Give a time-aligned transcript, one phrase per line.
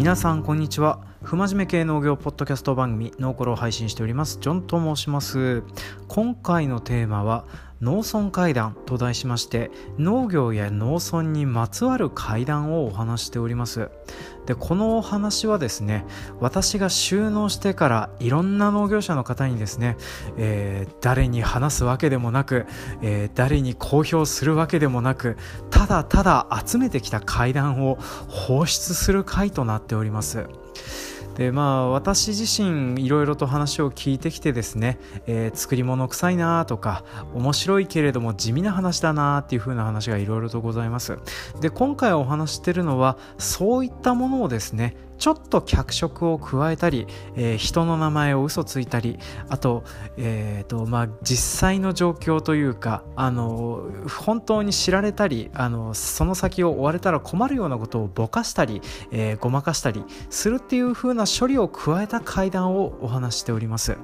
[0.00, 0.98] 皆さんこんにちは。
[1.22, 5.62] 不真面目系農業ポッドキャスト番組「ノーコロ」を配信しておりますジョンと申します。
[6.08, 7.44] 今回のテーマは
[7.80, 13.90] 農村会談と題しまして農業や農村にまつわる会談をお話しております。
[14.46, 16.04] でこのお話はですね
[16.40, 19.96] 私が収納してからいろんな農業者の方にですね、
[20.38, 22.66] えー、誰に話すわけでもなく、
[23.02, 25.36] えー、誰に公表するわけでもなく
[25.70, 27.96] ただただ集めてきた会談を
[28.28, 30.48] 放出する回となっております。
[31.40, 37.02] でまあ私自身いろいろと話を聞いてきてですね、えー、作り物臭いなとか
[37.34, 41.16] 面白いけれども地味な話だなっていう風な話がいろいろとございます。
[41.62, 47.06] で今回お話してるのはそういったものをですねちょっと脚色を加えたり、
[47.36, 49.18] えー、人の名前を嘘ついたり
[49.50, 49.84] あと,、
[50.16, 58.80] えーとまあ、実際の状況というかあの本当に知られたりあのその先を追われたら困るようなことをぼかしたり、
[59.12, 63.98] えー、ごまかしたりするっていう風な処理を加えた会談をお話しております。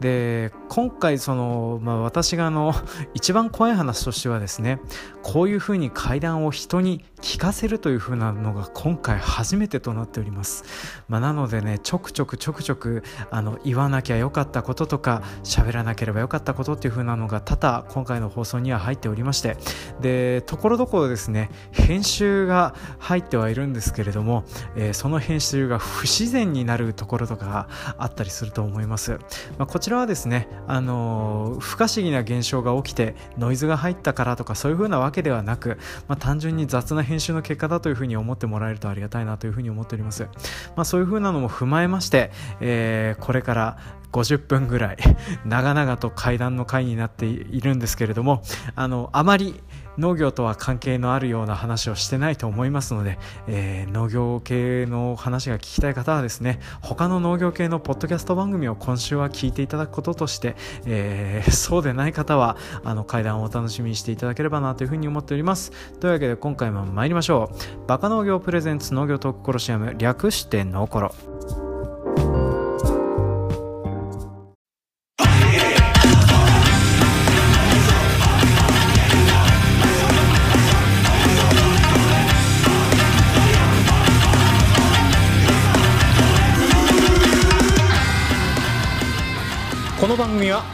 [0.00, 2.72] で今回その、まあ、私があの
[3.12, 4.80] 一番怖い話としてはですね
[5.22, 10.64] こういうふうに怪談を人に聞かせるというふうなのが今回初めてとなっております、
[11.08, 19.56] まあ、なのでねちょくちょくちょくちょくあの言わなきゃよかったこととか喋らなければよかったことっていうふうなのが多々今回の放送には入っておりまして。
[20.00, 24.44] でところどころですね編集が入ってはいるんですけれども、
[24.76, 29.18] えー、その編集が不自然になるところとかあったりすると思います、
[29.58, 40.28] まあ、こちらはですね、あの不可思議な現象が起きてノイズが入ったからとかそういう風なわけではなく、まあ、単純に雑な編集の結果だという風に思ってもらえるとありがたいなという風に思っております、
[40.76, 42.30] まあ、そういう風なのも踏まえまして、
[42.60, 43.78] えー、これから
[44.12, 44.96] 50分ぐらい
[45.44, 48.42] 長々と階段の回になっているんですけれども
[48.76, 49.60] あのあまり
[50.00, 65.70] 農業とは関係のあるような話をしてないと思いますので、えー、農業系の話が聞きたい方はですね他の農業系のポッドキャスト番組を今週は聞いていただくこととして、えー、そうでない方はあの会談をお楽しみにしていただければなというふうに思っております。
[66.00, 67.50] というわけで今回も参りましょ
[67.84, 67.86] う。
[67.86, 71.14] バカ農業プレゼンツ農業トークコロシアム略して農コロ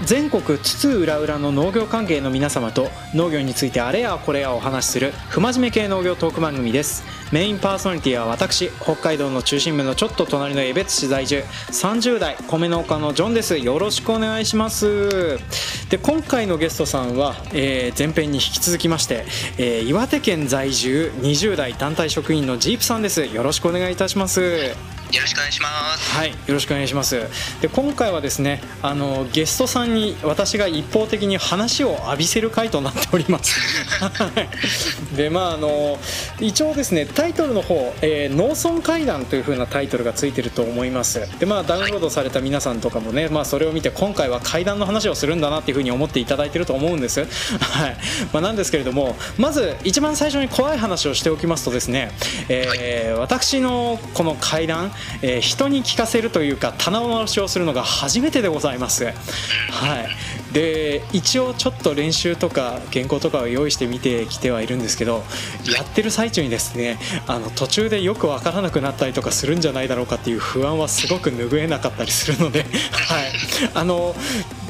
[0.06, 7.03] 全国津々浦々の農業関係の皆様と農業についてあれやこれやお話しする不真面目系農業トーク番組です。
[7.33, 11.43] メインパーソナリティは私北海道の中心部のちょっと隣の江別市在住。
[11.72, 13.59] 30代米農家のジョンです。
[13.59, 15.41] よろしくお願いします。
[15.91, 19.25] で今回のゲストさんは、えー、前編に引き続きまして、
[19.59, 23.25] えー、岩手県在住20代団体職員のジープさんです。
[23.25, 24.96] よろしくお願いいたします。
[25.12, 26.11] よろしくお願いします。
[26.11, 27.21] はいよろしくお願いします。
[27.61, 33.61] で今回はですねあのゲストさんに私が一方的に話を浴びせる回となっております。
[35.17, 35.99] でまああの
[36.41, 41.21] 一応ですねタイトルの方、えー、農村会談というふうなタイトルがついてると思います。
[41.38, 47.21] でまあダウンロードされた皆さんとかもね、まあ、それを見て今回は会談の話をするんだなっていうふうに思っていただいてると思うんです。
[47.21, 47.27] は
[47.88, 47.97] い。
[48.33, 52.11] まあ、なんですけれどもまず一番最初に怖い話をしておきますとですね、
[52.49, 54.93] えー、私のこの会談
[55.23, 59.05] えー、人に聞かせるというか棚卸しをするのが初めてでございます。
[59.07, 65.25] はい、で一応ちょっと練習とか原稿とかを用意してみてきてはいるんですけど
[65.75, 72.71] やってる最中にですねあの途中でよく分からなくなったりとかするんじゃないだろうかっていう不安はすごく拭えなかったりするので、はい、
[73.75, 74.15] あの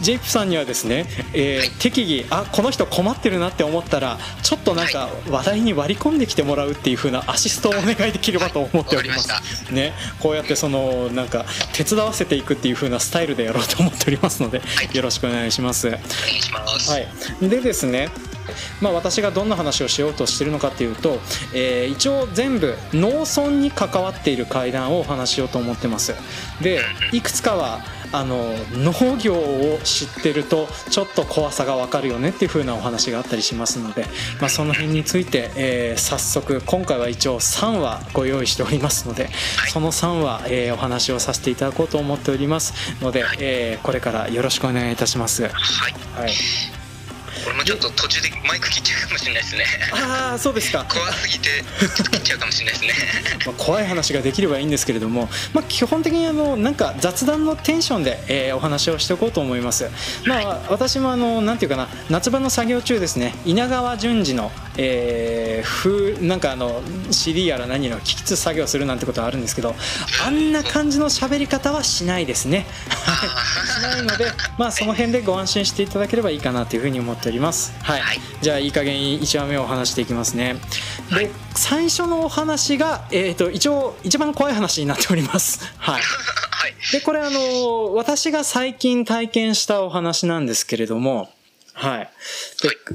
[0.01, 9.29] ジェイプさんにはですね、えー、適宜あこの人困ってるなって思ったらちょっとなんか話題に割り込んできてもらうっていう風なアシストをお願いできればと思っております。
[9.73, 14.63] ね、こうやってそのなんか手伝わせていくっていう風なスタイルでやろうと思っておりますので、
[14.93, 15.89] よろしくお願いします。
[15.89, 16.03] お願い
[16.43, 16.91] します。
[16.91, 17.09] はい。
[17.49, 18.09] でですね。
[18.81, 21.19] まあ、私がどんな話をしようとしてるのかっていうと、
[21.55, 26.15] えー、一応全部農村に関わっている会談をお話しようと思ってます
[26.63, 26.81] で
[27.13, 27.81] いくつかは
[28.13, 34.05] あの農業を知ってるとちょっと怖さが分かるよねっていう風なお話があったりしますので、
[34.41, 39.29] まあ、その辺について、えー、早速今回は一応3話ご用意しておりますので
[39.69, 45.43] その3話、えー、お話をさせていただこうと思っておりますので、えー、これからよろしくお願いいたします。
[45.43, 46.86] はい、はい
[47.47, 49.65] 俺もちょっと途中でマイク切っちゃうかもしれないですね。
[49.93, 50.85] ああそうですか。
[50.89, 51.49] 怖すぎて
[51.79, 52.93] ちょっと切っちゃうかもしれないですね。
[53.47, 59.89] まあ怖い話ができればいいんですけれども、まあ、基本的にあのなんか雑談のテンションで、えーお話をしておこうと思います、
[60.25, 69.75] まあ、私もあのなんていうかな夏場の作業中ですね稲川淳二の、えー、風なんかあの CD やら何やら聞きつつ作業するなんてことはあるんですけど
[70.27, 72.67] あんな感じの喋り方はしないですね。
[73.67, 74.27] しないので、
[74.59, 77.36] まあ、その辺でご安心していただければいいかなというふうに思っております
[77.83, 78.19] はい、はい。
[78.41, 80.57] じゃあいい加減1話目をお話していきますね。
[81.11, 81.31] で、はい。
[81.55, 85.61] 最初のお話が、えー、と一応一番怖い話になっております。
[85.79, 86.01] はい。
[86.01, 86.75] はい。
[86.93, 91.31] でこれあの私が最近体験したお話なんですけれども
[91.77, 92.11] はい。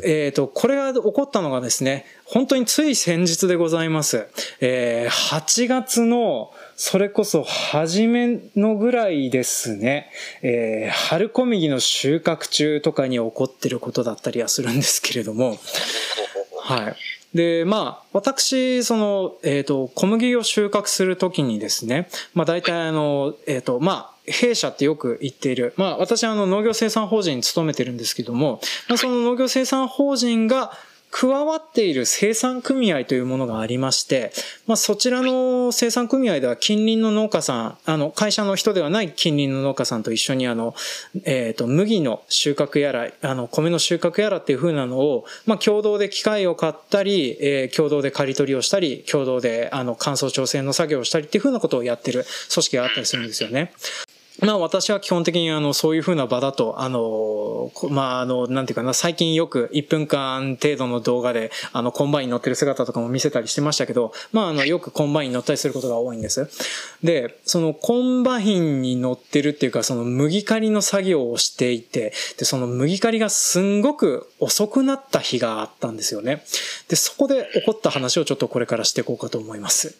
[0.02, 4.28] で、えっ、と、これが起こったのがですね、本当につい先日でございます。
[4.60, 6.52] えー、8月の、
[6.84, 10.10] それこそ初めのぐらいですね、
[10.42, 15.60] えー、春小麦の収穫中とかに起こってることだったりはするんですけれども、
[16.60, 17.38] はい。
[17.38, 25.76] で、まあ、私、その、えっ、と、小麦を収穫するときにですね、まあ、大体あの、えっ、と、まあ、弊社ってよく言っている。
[25.78, 30.72] まあ、私はあの、農業生産法人に勤めてるんですけども、まあ、その農業生産法人が、
[31.12, 34.32] 加わっている生産組合というものがありまして、
[34.66, 40.74] まあ、そちらの生産組合では近隣の農家さん、あの、会社の人ではない近隣の農家さんと一緒にあの、
[41.26, 53.72] えっ、と、麦の収穫やら、あの、米の収穫やらっていう風なのを、まあ、共同で機械を買ったり、えー共同で刈り取りをしたり、共同で、あの、乾燥調整の作業をしたりっていう風なことをやってる組織があったりするんですよね。
[54.42, 66.50] まあ私は基本的にあのそういう風な場だと、あの、こまああの、なんていうかな、最近よく1分間程度の動画で、あの、コンバイン乗ってる姿とかも見せたりしてましたけど、まああの、よくコンバイン乗ったりすることが多いんです。
[67.04, 76.44] で、そのコンバインに乗ってるっていうか、その麦刈りの作業をしていて、で、その麦刈りがすんごく遅くなった日があったんですよね。
[76.88, 79.96] で、そこで起こった話をちょっとこれからしていこうかと思います。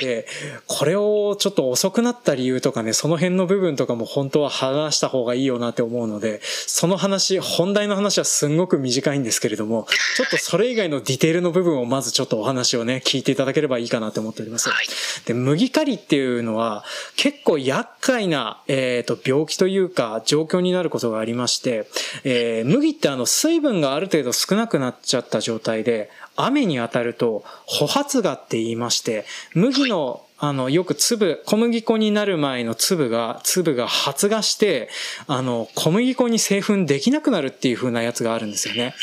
[0.00, 0.26] で、
[0.66, 9.86] これをちょっと遅くなった理由とかね、その辺の部分とかも本当は話した方がいいよなって思うので、その話、本題の話はすんごく短いんですけれども、
[10.16, 14.68] ちょっとそれ以外のディテールの部分をまずちょっとお話をね、聞いていただければいいかなと思っております。
[14.68, 14.86] はい
[15.26, 16.84] で、麦刈りっていうのは
[17.16, 21.88] 結構厄介な、えっ、と、病気というか状況になることがありまして、
[22.24, 29.24] えー麦ってあの水分がある程度少なくなっちゃった状態で、雨に当たると、穂発芽って言いまして、
[29.54, 34.90] 麦の、あの、よく粒、小麦粉になる前の粒が、粒が発芽して、
[35.26, 38.94] あの、小麦粉に製粉できなくなるっていう風なやつがあるんですよね。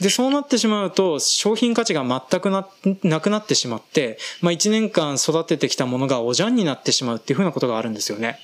[0.00, 2.66] で、そうなってしまうと、商品価値が全くな、
[3.04, 8.40] なくなってしまって、まあ、1年間育ててきたものがおじゃんになってしまうっていう風なことがあるんですよね。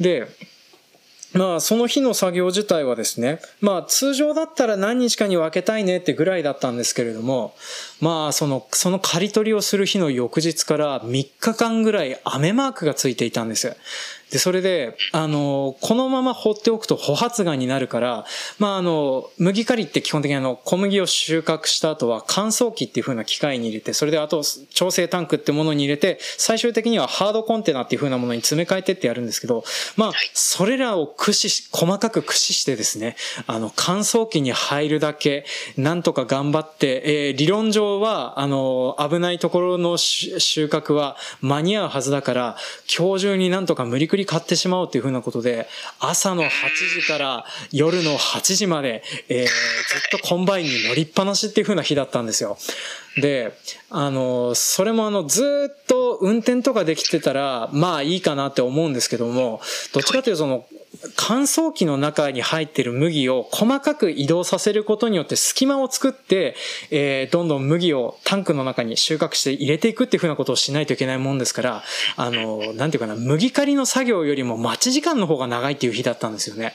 [0.00, 0.26] で、
[1.32, 7.54] まあ、その日の作業自体はですね、まあ、通常だったら何日かに分けたいねってぐらいだったんですけれども、
[8.00, 13.76] まあ、その、その刈り取りをする日の翌日から3日間ぐらい雨マークがついていたんです。
[14.30, 18.24] で、それで、あの、このまま放っておくと穂発芽になるから、
[18.60, 29.64] まあ、あの、麦刈りって基本的にあの、小麦を収穫した後は乾燥機っていう風な機械に入れて、それであと、調整タンクってものに入れて、最終的にはハードコンテナっていう風なものに詰め替えてってやるんですけど、
[29.96, 33.16] まあ、それらを駆使し、細かく駆使してですね、
[33.48, 35.44] あの、乾燥機に入るだけ、
[35.76, 42.56] なんとか頑張って、えー理論上は、あの、危ないところの収穫は間に合うはずだから、
[42.86, 45.66] 今日中になんとか無理くり刈ってしまおうっていうふうなことで、
[45.98, 46.48] 朝の8
[47.00, 49.46] 時から夜の8時まで、えー
[49.90, 52.58] ずっとコンバインに乗りっぱなしっていうふうな日だったんですよ。
[53.16, 53.52] で、
[53.90, 59.60] あの、それもあの、ずっと運転とかできてたら、まあいいかなって思うんですけども、
[59.92, 60.66] どっちかというとその、
[61.16, 66.56] 乾燥機の中に入ってる麦を細かく移動させることによって隙間を作って、
[66.90, 71.82] えーどんどん麦をタンクの中に収穫して入れていくっていうふうなことをしないといけないもんですから、
[72.16, 76.74] あの、なんていうかな、麦刈りの作業よりも待ち時間の方が長いっていう日だったんですよね。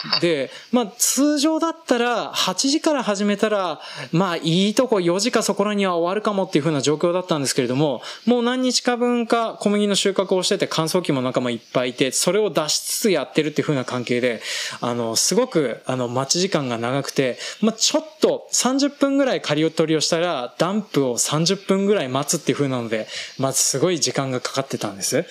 [0.20, 3.80] で、まあ通常だったら8時から始めたら、
[4.10, 14.42] まあいいとこ4時かそこらには終わるかもっていう風な状況だったんですけれども、もう何日か分か小麦の収穫をしてて乾燥機も仲間いっぱいいて、それを出しつつやってるっていう風な関係で、
[14.80, 23.06] あの、すごくあの待ち時間が長くて、まあちょっと30分ぐらい仮取りをしたら、ダンプを30分ぐらい待つっていう風なので、
[23.38, 25.24] まずすごい時間がかかってたんです。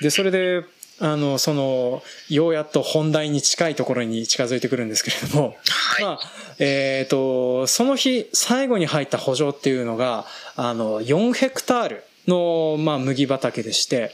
[0.00, 0.62] で、それで、
[1.00, 6.04] あの、その、ようやっと本題に近いところに近づいてくるんですけれども、はい。
[6.04, 6.20] まあ、
[6.58, 10.26] えっ、と、その日、最後に入った補助っていうのが、
[10.56, 14.12] あの、4ヘクタールの、まあ、麦畑でして、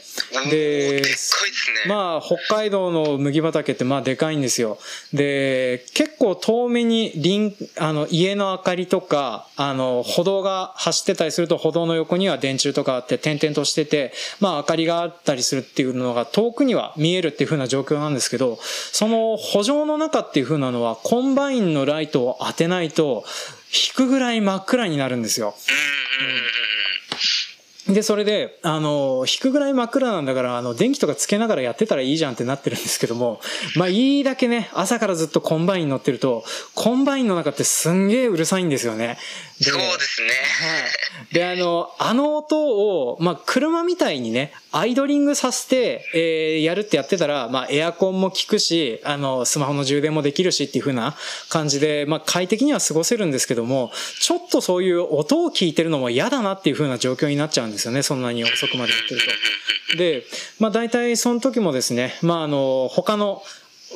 [0.49, 1.03] でで。
[1.87, 4.77] まあ、北海道の麦畑ってまあでかいんですよ。
[5.13, 23.23] で、結構遠目に林、あの、家の明かりとか、あの、歩道が走ってたりすると歩道の横には電柱とかあって点々としてて、まあ明かりがあったりするっていうのが遠くには見えるっていう風な状況なんですけど、その圃場の中っていう風なのはコンバインのライトを当てないと、
[23.73, 25.53] 引くぐらい真っ暗になるんですよ。
[26.19, 26.23] う
[26.71, 26.74] ん。
[27.87, 33.39] で、それで、あの、引くぐらい真っ暗なんだから、あの、電気とかつけながらやってたらいいじゃんってなってるんですけども、
[33.75, 39.19] まあ、いいだけね、朝からずっとコンバイン乗ってると、コンバインの中ってすんげえうるさいんですよね。
[39.59, 40.27] でそうですね。
[40.27, 40.33] は
[41.31, 41.33] い。
[41.33, 51.15] で、あの、あの音を、まあ、車みたいにね、アイドリングさせて、えーやるってやってたら、まあ、エアコンも効くし、あの、スマホの充電もできるしっていう風な
[51.49, 59.21] 感じで、まあ、快適には過ごせるんですけども、ちょっとそういう音を聞いてるのも嫌だなっていう風な状況になっちゃうんですよね、そんなに遅くまでやってる
[59.91, 59.97] と。
[59.97, 60.23] で、
[60.59, 63.43] まあ、大体その時もですね、まあ、あの、他の、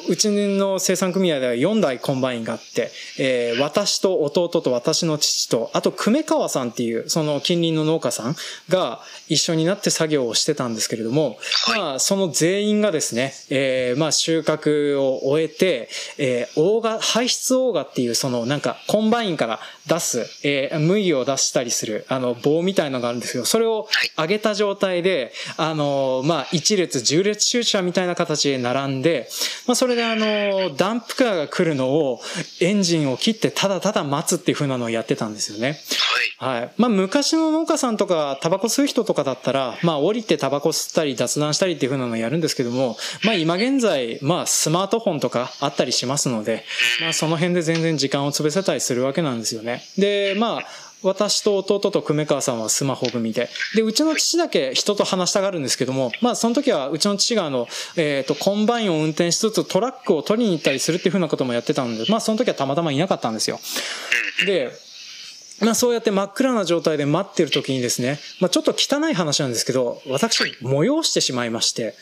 [0.07, 8.35] うちの生産組合では4台コンバインがあって、えー私と弟と私の父と、あと久米川さんっていう、その近隣の農家さん
[8.69, 29.27] が一緒になって作業をしてたんですけれども、はいまあ、その全員がですね、えーまあ、収穫を終えて、えー、オーガ、排出オーガっていう、そのなんか、コンバインから出す、えー麦を出したりする、あの、棒みたいのがあるんですけど、それを上げた状態で、あの、まあ、一列、縦列駐車みたいな形で並んで、
[29.67, 32.21] まあ、それであの、ダンプカーが来るのを、
[32.61, 35.79] エンジンを切ってただただ待つっていう風なのをやってたんですよね。
[36.39, 36.59] はい。
[36.59, 36.71] はい。
[36.77, 46.63] まあ、昔の農家さんとか、タバコ吸う人とかだったら、まあ、降りてタバコ吸ったり、雑談したりっていう風なのをやるんですけども、まあ、今現在、まあ、スマートフォンとかあったりしますので、
[47.01, 49.78] まあ、その辺で全然時間を潰せたりするわけなんですよね。
[49.97, 50.65] で、まあ、
[51.01, 53.49] 私と弟と久米川さんはスマホ組で。
[53.75, 63.59] で、うちの父だけ人と話したがるんですけども、まあ、その時はうちの父があの、えっ、と、コンバインを運転しつつトラックを取りに行ったりするっていうふうなこともやってたので、まあ、その時はたまたまいなかったんですよ。
[64.45, 64.71] で、
[65.61, 71.95] まあそうやって真っ暗な状態で待ってる時にですね、まあちょっと汚い話なんですけど、私、催してしまいまして、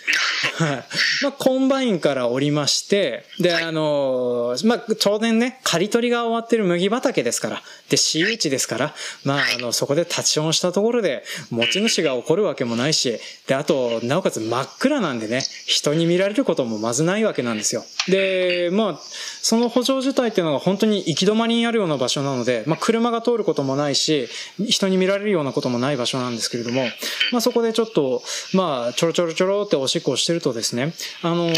[0.57, 0.85] はい。
[1.23, 17.83] まあコンバインから降りまして、で、あのーまあ当然ね、刈り取りが終わってる麦畑ですから、で、私有地ですから、まああの、そこで立ちションしたところで、持ち主が怒るわけもないし、で、あと、なおかつ真っ暗なんでね、人に見られることもまずないわけなんですよ。
[18.07, 18.99] で、まあ、
[19.41, 24.27] その圃場自体っていうのが本当に行き止まりにあるような場所なので、まあ車が通ることもないし、
[24.67, 26.83] 人に見られるようなこともない場所なんですけれども、
[27.31, 28.21] まあそこでちょっと、
[28.53, 31.53] まあちょろちょろちょろっておしっこをしてるとですね、あの、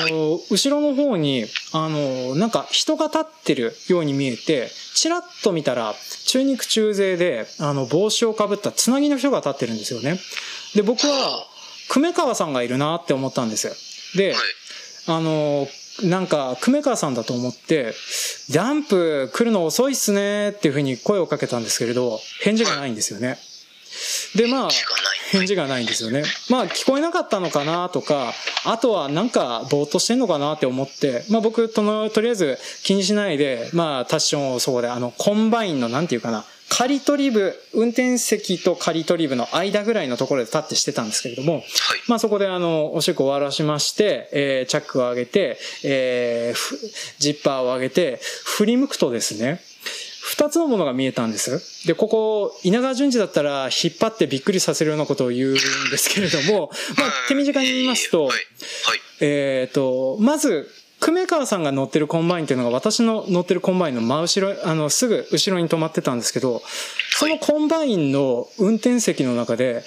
[0.51, 4.69] 後ろの方に、あの、なんか人が立ってるように見えて、
[4.99, 10.19] チラッと見たら、中肉中背で、あの、帽子をかぶったつなぎの人が立ってるんですよね。
[10.75, 11.47] で、僕は、
[11.87, 13.73] 久米川さんがいるなって思ったんですよ。
[14.17, 14.37] で、はい。
[15.07, 15.69] あの、
[16.03, 17.93] なんか、久米川さんだと思って、
[18.51, 23.39] ダンプ来るの遅いっすねっていうふうに声をかけたんですけれど、返事がないんですよね。
[24.35, 24.69] で、まあ。
[25.31, 26.23] 返事がないんですよね。
[26.49, 28.33] まあ、聞こえなかったのかなとか、
[28.65, 41.63] あとはなんか、ぼーっとしてんのかなって思って、まあ僕、との、とりあえず気にしないで、まあ、立ちションをそこで、あの、コンバインの、なんていうかな、刈り取り部、運転席と刈り取り部の間ぐらいのところで立ってしてたんですけれども、はい。
[42.07, 46.77] まあそこであの、おしっこを終わらしまして、えーチャックを上げて、えーふ
[47.17, 49.61] ジッパーを上げて、振り向くとですね、
[50.21, 51.87] 二つのものが見えたんです。
[51.87, 55.59] で、ここ、稲川淳二だったら引っ張ってびっくりさせるようなことを言うんで
[55.97, 58.29] すけれども、まあ手短に言いますと。
[59.21, 66.61] えっ、と、まず、久米川さんが乗ってるコンバインっていうのが私の乗ってるコンバインの真後ろ、あの、すぐ後ろに止まってたんですけど、
[67.11, 69.83] そのコンバインの運転席の中で、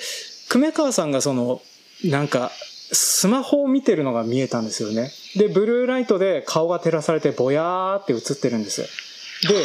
[0.49, 1.61] 久米川さんがその、
[2.05, 2.51] なんか、
[2.95, 5.11] スマホを見てるのが見えたんですよね。
[5.37, 8.83] で、ブルーライトで顔が照らされてぼやーって映ってるんです。
[9.49, 9.65] で、はい。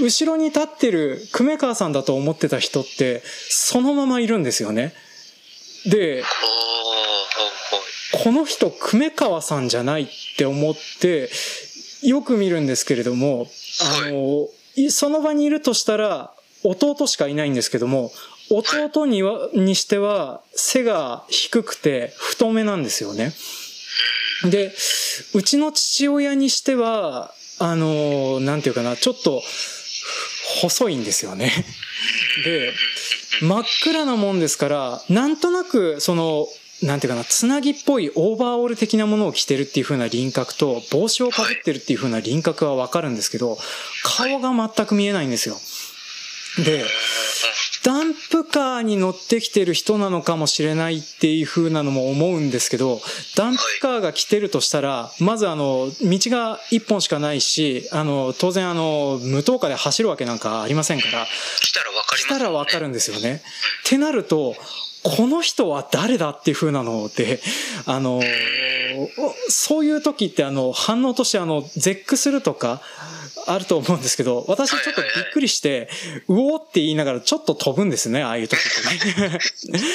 [0.00, 4.94] 後ろに立ってる久米川さんだと思ってた人って、そのままいるんですよね。
[5.86, 6.24] で、
[8.12, 11.30] この人、久米川さんじゃないって思って、
[12.02, 13.48] よく見るんですけれども、
[14.06, 14.48] あの、
[14.90, 16.32] その場にいるとしたら、
[16.64, 18.12] 弟しかいないんですけども、
[18.50, 23.32] 弟には、にしては、背が低くて太めなんですよね。
[24.50, 24.72] で、
[25.34, 29.42] うちの父親にしては、あの、なんていうかな、ちょっと、
[30.60, 31.52] 細いんですよね。
[32.44, 32.72] で、
[33.40, 36.46] 真っ暗なもんですから、なんとなく、その、
[36.82, 43.56] なんていうかな、つなぎっぽいオーバーオール的なものを着てるっていう風な輪郭と、帽子をかぶってるっていう風な輪郭はわかるんですけど、
[44.02, 45.56] 顔が全く見えないんですよ。
[46.64, 46.84] で、
[48.32, 52.98] プカーに乗ってきてる人なのかもしれないっていう風なのも思うんですけど、
[53.36, 61.26] ダンプカーが来てるとしたら、まずあの、道が一本しかないし、あの、当然あの、無灯火で走るわけなんかありませんから、
[61.60, 63.42] 来たらわかり来ますたらわかるんですよね。
[63.84, 64.56] ってなると、
[65.02, 67.38] この人は誰だっていう風なので、
[67.84, 68.22] あの、
[69.50, 72.80] そういう時ってあの、反応としてあの、絶句するとか、
[73.46, 75.88] あると思うんですけど、私ちょっとびっくりして、
[76.28, 79.38] うおーって言いながらちょっと飛ぶんですね、ああいう時ってね。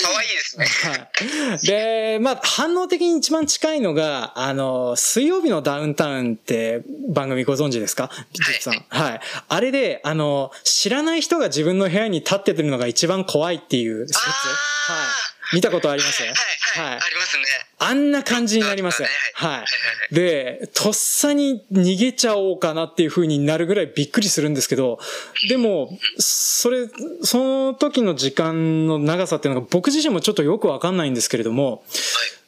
[0.03, 0.65] 可愛いですね。
[0.65, 1.65] はい。
[1.65, 8.09] で、まあ、反応的に一番近いのが、あの、水曜日のダウンタウンって番組ご存知ですか？
[8.33, 8.85] ジュさん。
[8.89, 9.19] はい。
[9.47, 14.19] あれで、あの、知らない人が自分の部屋に立っててるのが一番怖いっていう説。
[14.19, 15.36] はい。
[15.53, 16.93] 見たことありますはい、はい、はい。
[16.93, 17.43] はいありますね。
[17.79, 19.03] あんな感じになります。
[19.03, 19.63] はいは
[20.11, 20.13] い。
[20.13, 24.99] で、とっさに逃げちゃおうかなっていう風になるぐらいびっくりするんですけど、
[25.47, 26.87] でも、それ、
[27.23, 31.83] その時の時間の長さっていうのが僕自身もちょっとよくわかんないんですけれども、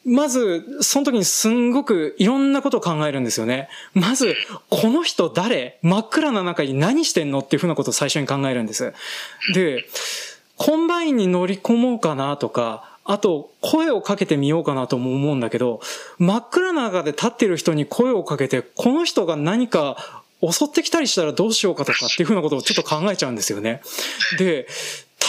[0.04, 3.68] まず、その時にすんごくいろんなことを考えるんですよね。
[3.94, 4.34] まず、
[4.68, 5.78] この人誰？
[5.82, 7.40] 真っ暗な中に何してんの？
[7.40, 8.94] っていうふうなことを最初に考えるんです。
[9.54, 9.84] で、
[10.56, 15.80] コンバインに乗り込もうかなとか、あと、声をかけてみようかなとも思うんだけど、
[16.18, 23.82] 真っ暗な中で立ってる人に声をかけて、この人が何か襲ってきたりしたらどうしようかとかっていうふうなことをちょっと考えちゃうんですよね。
[24.38, 24.66] で、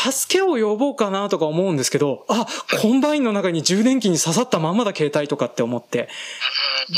[0.10, 2.48] 助けを呼ぼうかなとか思うんですけど、あ、
[2.81, 6.10] コンバインの中に充電器に刺さったまんまだ携帯とかって思って。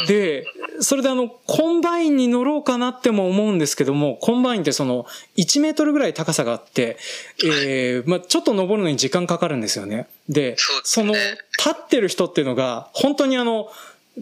[0.07, 0.45] で、
[0.79, 5.05] それであの、コンバインに乗ろうかなっても思うんですけども、コンバインってその、
[5.37, 6.97] 1メートルぐらい高さがあって、
[7.43, 10.07] えー、まあちょっと登るのに時間かかるんですよね。
[10.29, 13.69] で、その、立ってる人っていうのが、本当にあの、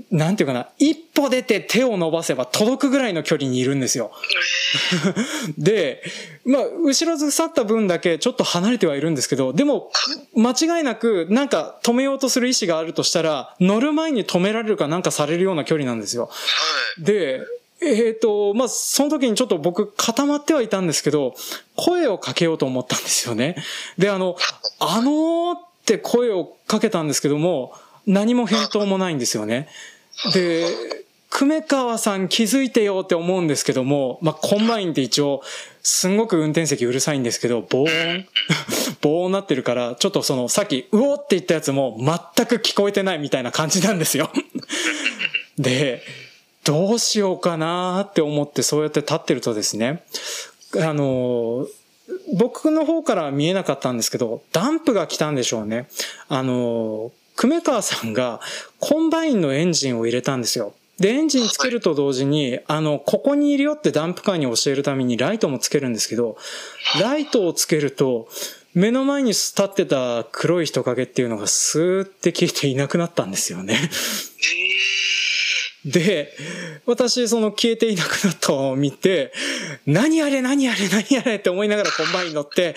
[0.09, 4.11] なんていうかな、一歩出て手を伸ばせば届くぐらいの距離にいるんですよ。
[5.57, 6.01] で、
[6.45, 9.91] まあ、後ろずさった分だけちょっと離れてはいるんですけど、でも、
[10.33, 16.27] 間違いなく、なんか止めようとする意思があるとしたら、乗る前に止められるかなんかされるような距離なんですよ。
[16.27, 16.31] は
[17.01, 17.03] い。
[17.03, 17.41] で、
[17.81, 21.35] えっ、と、まあ、その時にちょっと僕固まってはいたんですけど、
[21.75, 23.55] 声をかけようと思ったんですよね。
[23.97, 24.37] で、あの、
[24.79, 27.73] あのーって声をかけたんですけども、
[28.07, 29.67] 何も返答もないんですよね。
[30.33, 30.65] で、
[31.31, 35.41] 久米川さん気づいてよって思うんですけども、まあ、コンバインって一応、
[35.81, 37.89] すんごく運転席うるさいんですけど、防音、
[39.01, 44.29] 防音なってるから、ちょっとその、さっき、うおって言ったやつも全く聞こえてないみたいな感じなんですよ。
[45.57, 46.03] で、
[46.65, 50.03] どうしようかなって思ってそうやって立ってるとですね、
[50.77, 51.65] あの、
[52.37, 55.87] 僕の方からは見えなかったんですけど、ダンプが来たんでしょうね。
[56.27, 57.11] あの、
[57.41, 58.39] 久米川さんが
[58.79, 60.75] コンバインのエンジンを入れたんですよ。
[60.99, 66.37] で、エンジンつけると同時に、あの、ここにいるよってダンプカーに教えるためにライトもつけるんですけど、
[67.01, 68.29] ライトをつけると、
[68.75, 73.89] 目の前に立ってた黒い人影っていうのがスーって消えていなくなったんですよね。
[75.85, 76.31] で、
[76.85, 79.33] 私、その消えていなくなったのを見て、
[79.87, 82.75] 何あれ何あれ何あれって思いながらコンバイン乗って、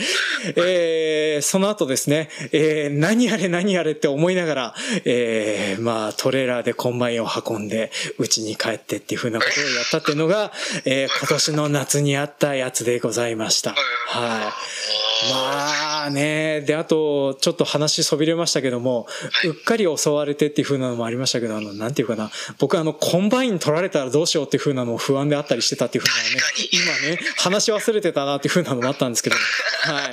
[0.57, 10.51] えー、その後ですね、えー、何あれ何あれって思いながら、えー、まあトレーラーでコンバインを運んで、家に帰ってっていう風なことをやったっていうのが、
[10.87, 13.75] えー、今年の夏にあったやつでございました。
[14.09, 14.53] は
[15.01, 15.04] い。
[15.31, 19.07] まあね、で、あと、ちょっと話そびれましたけども、
[19.45, 26.41] うっかり襲われてっていう風なのもありましたけど、あの、なんていうかな、僕あの、コンバイン取られたらどうしようっていう風なのも不安であったりしてたっていう風なのね
[26.73, 29.37] 今ね、話し忘れてたなっていう風なのもあったんですけど、
[29.83, 30.13] はい。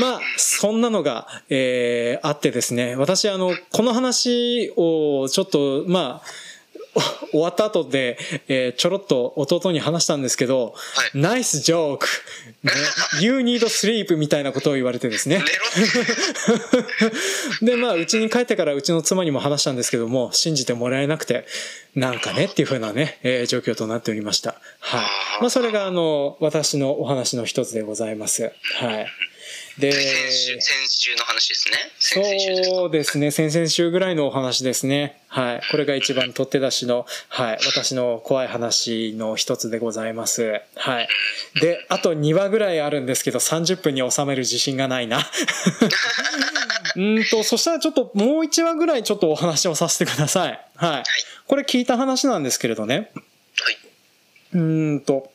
[0.00, 6.49] まあ、そんなのが、えー、あってですね、私あの、この話をちょっと、まあ、お
[7.30, 12.06] 終わった後で、えーちょろっと弟に話したんですけど、はいナイスジョーク、
[12.62, 12.72] ね、
[13.20, 15.44] You need sleep みたいなことを言われてですね。
[17.62, 21.46] で、まあ、うちに帰ってからうちの妻にも話したんですけども、信じてもらえなくて、
[21.94, 24.60] なんかねっていう風なね、えー状況となっておりました。
[24.80, 25.00] はい。
[25.40, 28.52] まあ、それがあの、私のお話の一つでございます。
[28.76, 29.06] はい。
[29.78, 31.76] で、先週、先週の話ですね。
[31.98, 33.30] そうですね。
[33.30, 35.20] 先々週ぐらいのお話ですね。
[35.28, 35.60] はい。
[35.70, 37.58] これが一番取って出しの、はい。
[37.66, 40.60] 私の怖い話の一つでございます。
[40.74, 41.08] はい。
[41.60, 45.18] で、あと2話ぐらいあるんですけど、30分に収める自信がないな。
[46.96, 50.60] うーんと、そしたらちょっともう1話ぐらいちょっとお話をさせてください。
[50.76, 51.04] はい。
[51.46, 52.96] これ聞いた話なんですけれどね。
[52.96, 53.78] はい。
[54.54, 55.29] うーんと、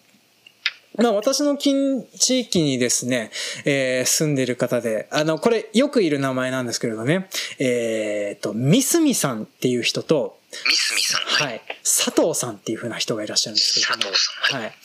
[0.98, 3.32] まあ私の近地域にですね、
[3.66, 7.28] えー住んでる方で、あの、これよくいる名前なんですけれどね、
[7.60, 11.48] えーと、ミスミさんっていう人と、三角さん。
[11.48, 11.62] はい。
[11.84, 14.14] 佐藤さんっていう風な人がいらっしゃるんですけれども。
[14.14, 14.62] 佐藤さん。
[14.62, 14.70] はい。
[14.70, 14.76] はい。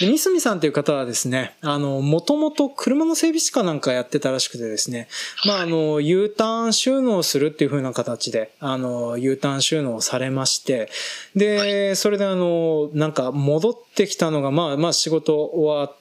[0.00, 5.08] で、三角さんっていう方はですね、あの、もともと車の整備士かなんかやってたらしくてですね、
[5.46, 10.90] まあ、あの、U ターン収納するっていう風な形で、あの、U ターン収納をされまして、
[11.36, 15.99] で、それであの、なんか戻ってきたのが、まあ、まあ仕事終わって、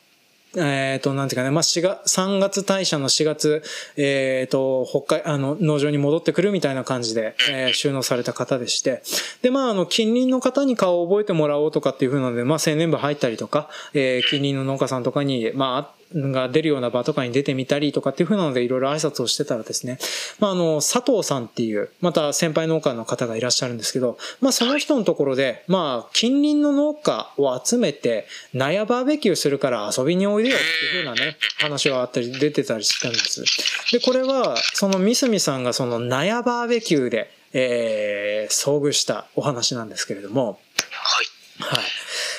[0.57, 3.62] えっ、と、なんていうかね、まあ、4月、3月退社の4月、
[3.97, 9.03] えっ、と、北海、あの、農場に戻ってくるみたいな感じで、えー収納された方でして、
[9.41, 20.00] で、まあ、あの、近隣の方に顔を覚えてもらおうとかっていうふうなので、まあ、青年部入ったりとか、えー近隣の農家さんとかに、まあ、が出るような場とかに出てみたりとかっていう風なのでいろいろ挨拶をしてたらですね、
[20.39, 33.43] まあ、あの、佐藤さんっていう、また先輩農家の方がいらっしゃるんですけど、まあ、その人のところで、まあ、近隣の農家を集めて、納屋バーベキューするから遊びにおいでよっていう風なね、話があったり、出てたりしたんです。
[33.91, 40.60] で、これは、その三角さんがその納屋バーベキューで、えー、遭遇したお話なんですけれども、
[40.91, 41.76] はい。
[41.76, 41.84] はい。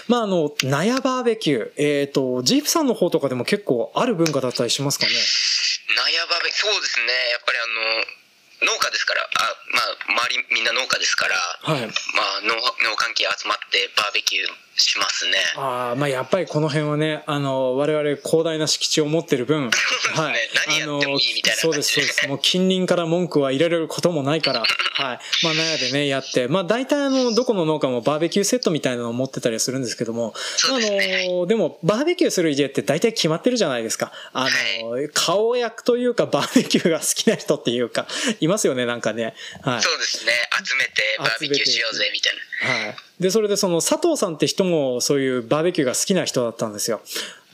[0.08, 5.12] まあ、あの、納屋バーベキュー、えっ、と、ジープさんの方とかでも結構ある文化だったりしますかね？
[5.12, 7.06] 納屋バーベキュー、そうですね。
[7.30, 8.19] やっぱりあの、
[8.62, 11.80] 農家ですから、あ、まあ、周りみんな農家ですから、はい。
[11.80, 12.54] まあ、農、
[12.90, 15.32] 農関係集まってバーベキューしますね。
[15.56, 19.70] ああ、まあやっぱりこの辺はね、あの、我々広大な敷地を持ってる分、
[20.14, 20.50] はい。
[20.66, 22.28] 何やってもいいみたいなそうです、そうです。
[22.28, 25.18] もう近隣から文句は入れられることもないから、 はい。
[25.44, 34.12] まあ納屋でね、やって、まあ大体あの、どこの農家もバーベキューセットみたいなのを持ってたりするんですけども、そうですねあの、でもバーベキューする家って大体決まってるじゃないですか。
[34.32, 34.48] あ
[34.82, 38.06] の、顔役というかバーベキューが好きな人っていうか、
[38.40, 39.34] いますよね、なんかね。
[39.62, 39.82] はい。
[39.82, 40.32] そうですね。
[40.64, 42.86] 集めてバーベキューしようぜ、みたいな。
[42.86, 42.96] はい。
[43.18, 47.00] で、それでその佐藤さんって人もそういうバーベキューが好きな人だったんですよ。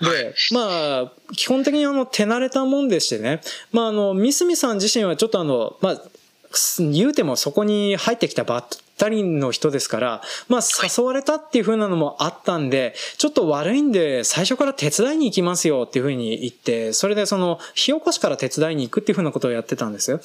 [0.00, 3.40] で、まあ、基本的にあの手慣れたもんでしてね、
[3.72, 6.02] まああの、三角さん自身はちょっとあの、まあ、
[6.78, 20.20] 言うてもそこに入ってきたばったりの人ですから、まあ誘われたっていう風なのもあったんで、ちょっと悪いんで最初から手伝いに行きますよっていう風に言って、それでその火起こしから手伝いに行くっていう風なことをやってたんですよ。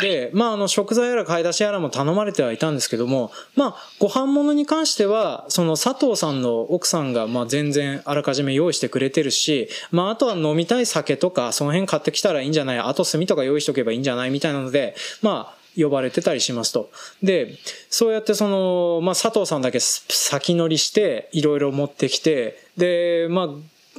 [0.00, 16.90] で、まああの食材やら買い出しやらも頼まれてはいたんですけども、まあご飯物に関しては、その佐藤さんの奥さんがまあ全然あらかじめ用意してくれてるし、まああとは飲みたい酒とかその辺買ってきたらいいんじゃないあと炭とか用意しとけばいいんじゃないみたいなので、まあ呼ばれてたりしますと。
[17.22, 17.56] で、
[17.90, 23.48] そうやってその、まあ佐藤さんだけ先乗りしていろいろ持ってきて、で、まあ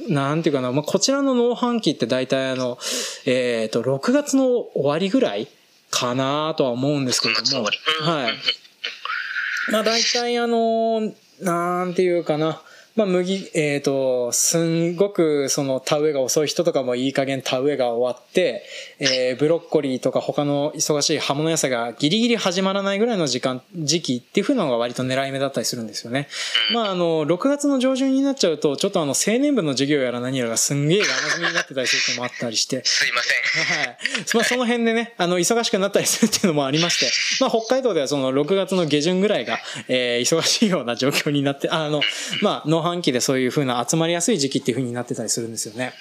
[0.08, 2.78] なんていうかな、まあ、こちらの農繁期って大体あの、
[3.24, 5.48] えっ、と、6月の終わりぐらい
[5.90, 8.34] かなとは思うんですけれども、はい。
[9.72, 12.62] まあ大体あの、なんていうかな、
[12.96, 18.64] まあ麦、えっ、と、すんごくその田植えが遅い人とかもいい加減田植えが終わって、
[18.98, 26.28] えーブロッコリーとか他の忙しい葉物野菜がギリギリ始まらないぐらいの時間、時期っていう風なのが割と狙い目だったりするんですよね。
[26.72, 33.84] まああの、6月の上旬になっちゃうと、ちょっとあの、青年部の授業やら何やらがすんげえ山積みになってたりすることもあったりして、すいません。
[33.84, 33.98] はい。
[34.34, 42.00] まあ、その辺でね、あの、忙しくなったりするっていうのもありまして、まあ、北海道ではその6月の下旬ぐらいが、えー忙しいような状況になって、あの、
[42.42, 45.92] まあ、農半期でそういう風な集まりやすい時期っていう風になってたりするんですよね。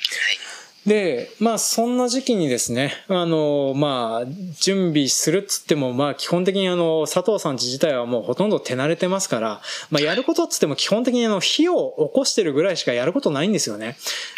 [0.85, 4.25] で、まあ、そんな時期にですね、あの、まあ、
[4.59, 13.97] 準備するっつっても、まあ、基本的にあの、佐藤さん自体はもうほとんど手慣れてますから、まあ、やることっつっても基本的にあの、火を起こしてるぐらいしかやることないんですよね。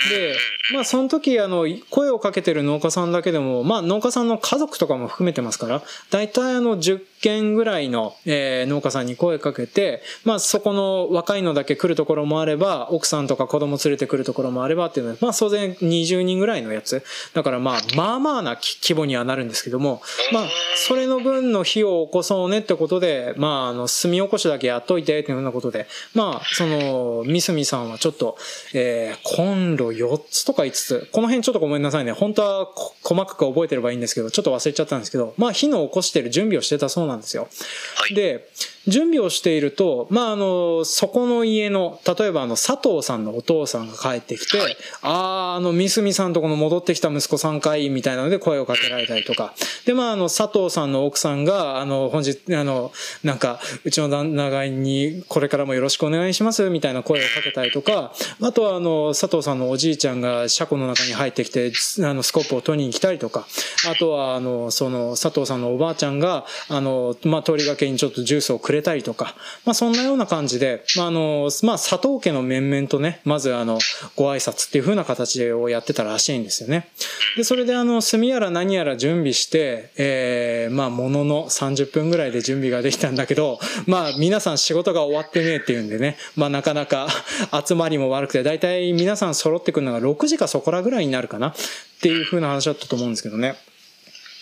[0.10, 0.36] で、
[0.74, 17.04] まあ、その時、あの、声をかけてる農家さんだけでも、まあ、農家さんの家族とかも含めてますから、大体あの、10件ぐらいの、えー農家さんに声かけて、まあ、そこの若いのだけ来るところもあれば、奥さんとか子供連れてくるところもあればっていうので、まあ、当然20人ぐらいのやつ。
[17.34, 28.38] だからまあ、まあまあなき規模にはなるんですけども、まあ、それの分の火を起こそうねってことで、まあ、あの、炭起こしだけやっといてっていうようなことで、まあ、その、三角さんはちょっと、
[28.74, 32.12] えー、コンロ4つとか5つ、この辺ちょっとごめんなさいね。
[32.12, 37.48] 本当はこ細かく覚えてればいいんですけど、ちょっと忘れちゃったんですけど、まあ、火の起こしてる準備をしてたそうなんですよ。
[37.96, 38.14] はい。
[38.14, 38.48] で、
[38.88, 44.78] 準備をしていると、まあ、あの、そこの家の、例えばあの、佐藤さんのお父さんが帰ってきて、はい。
[45.02, 49.54] ああ、あの、三角さんとこの戻ってきた息子さんかいみたいなので声をかけられたりとか。
[49.86, 52.92] で、まあ、あの、佐藤さんの奥さんが、あの、本日、あの、
[53.24, 61.72] なんか、うちの旦那にこれからもよろしくお願いしますみたいな声をかけたりとか、あとはあの、佐藤さんのおじいちゃんが車庫の中に入ってきて、
[62.04, 63.46] あの、スコップを取りに来たりとか、
[63.90, 69.36] あとはあの、その、佐藤さんのおばあちゃんが、あの、まあ、通りがけにちょっとジュースをくれたりとか、
[69.66, 73.80] まあ、そんなような感じで、まあ、あの、まあ、佐藤家の面々とね、まずあの、
[74.16, 76.90] ご挨拶っていう風な形をやってたららしいんですよね。
[77.36, 87.08] で、それであの、炭やら何やら準備して、えー、まあ、ものの30分ぐらいで準備ができたんだけど、まあ、皆さん仕事が終わってねえっていうんでね、まあ、なかなか
[87.66, 91.54] 集まりも悪くて、だいたい皆さん揃ってくるのが6時かそこらぐらいになるかなっ
[92.02, 93.56] ていう風な話だったと思うんですけどね。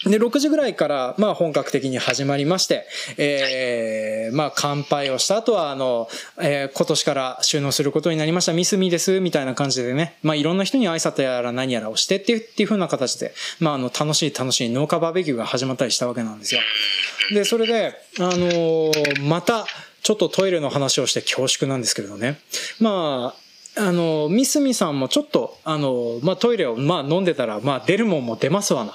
[0.06, 2.86] で、6時ぐらいから、まあ本格的に始まりまして、
[3.18, 6.08] えー、まあ乾杯をした後は、あの、
[6.40, 16.62] えー、今年から収納することになりました、ミスミです、みたいな感じでね、まあいろんな人に挨拶やら何やらをしてっていう、っていう風な形で、まああの、楽しい楽しい農家バーベキューが始まったりしたわけなんですよ。
[17.32, 19.66] で、それで、あのー、また、
[20.04, 22.40] ちょっとトイレの話をして恐縮なんですけれどね。
[22.80, 23.46] まあ、
[23.78, 28.94] あの、ミスミさんもちょっと、あの、まあ、トイレを、まあ、飲んでたら、まあ、出るもんも出ますわな。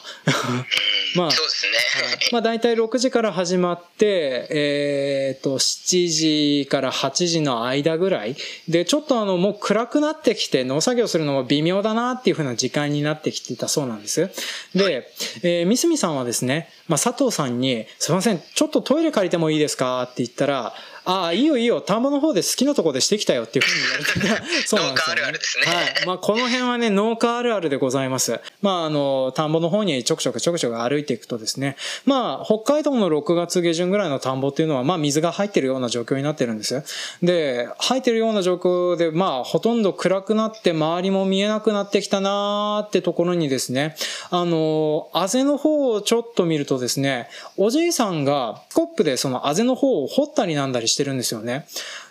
[1.16, 2.18] まあ、そうですね。
[2.32, 8.36] まあ、大体6時から始まって、えっ、ー、と、7時から8時の間ぐらい。
[8.68, 14.30] で、ちょっとあの、もう暗くなってきて、農作業するのも微妙だなっていうふうな時間になってきてたそうなんです。
[14.74, 15.10] で、
[15.42, 25.66] えー、ミスミさんはですね、まあ、佐藤さんに、すいません、ちょっとトイレ借りてもいいですかって言ったら、ああ、いいよいいよ、田んぼの方で好きなとこでしてきたよっていうふうに言われて そうなんですよ、ね、農家あるあるですね。
[25.66, 26.06] はい。
[26.06, 28.40] まあ、この辺はね、農家あるあるでございます。
[28.62, 36.82] まあ、あの、田んぼの方にちょくちょくちょくちょく歩いていくとですね、まあ、北海道の6月下旬ぐらいの田んぼっていうのは、まあ、水が入ってるような状況になってるんですよ。
[37.22, 43.96] で、入ってるような状況で、まあ、ほとんど暗くなって周りも見えなくなってきたなーってところにですね、
[44.30, 51.66] あの、あぜの方をちょっと見るとですね、おじいさんがスコップでそのあぜの方を掘ったりなんだりしてるんですよね。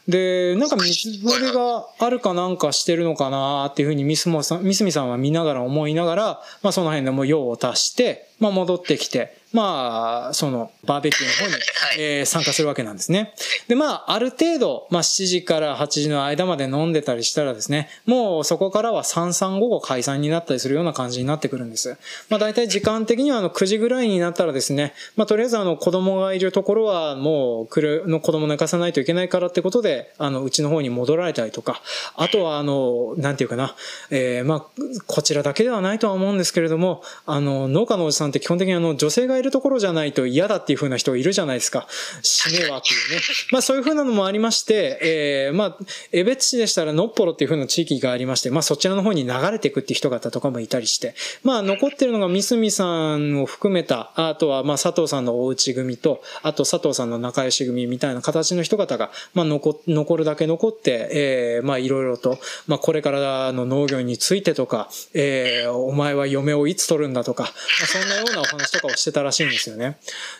[0.07, 6.23] で、なんか水漏れがあるかなんかしてるのかなっていうふうにミスモさん、ミスミさんは見ながら思いながら、
[6.63, 11.63] まあその辺でも用を足して、まあ戻ってきて、まあ、その、バーベキューの方に、
[11.97, 13.33] えー、参加するわけなんですね。
[13.67, 21.97] で、まあ、ある程度、まあ、7時から8時の間まで飲んでたりしたらですね、もうそこからは三々午後解散になったりするような感じになってくるんです。
[22.29, 31.81] まあ、大体時間的にはあの9時ぐらいになったらですね、まあ、とりあえずあの子供がいるところはもう、来る、の子供寝かさないといけないからってことで、あの、うちの方に戻られたりとか、
[32.15, 33.75] あとはあの、なんていうかな、
[34.11, 34.65] えー、まあ、
[35.07, 41.87] こちらだけではないとは思うんですけれども、あの、農家のおじさんって基本的にあの、女性がいるところじゃないと嫌だっていう風な人いるじゃないですか。
[42.21, 43.21] 死ねはっていうね。
[43.51, 45.77] まあそういう風なのもありまして、えー、まあ、
[46.11, 62.37] 江別市でしたらのっぽろっていう風な地域がありまして、まあそちらの方に流れていくっていう人方とかもいたりして、まあ残ってるのが三角さんを含めた、あとはまあ佐藤さんのおうち組と、あと佐藤さんの仲良し組みたいな形の人方が、まあ残、残るだけ残って、えー、まあいろいろと、
[62.67, 67.53] まあこれからの農業についてとか、えー、お前は嫁をいつ取るんだとか、まあ
[67.87, 69.97] そんなようなお話とかをしてたらしいんですよね。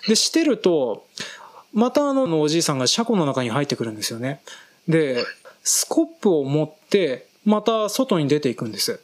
[0.07, 1.05] で、してると、
[1.73, 4.41] またあの、おじいさんが車庫の中に入ってくるんですよね。
[4.87, 5.23] で、
[5.63, 8.99] スコップを持って、また外に出ていくんです。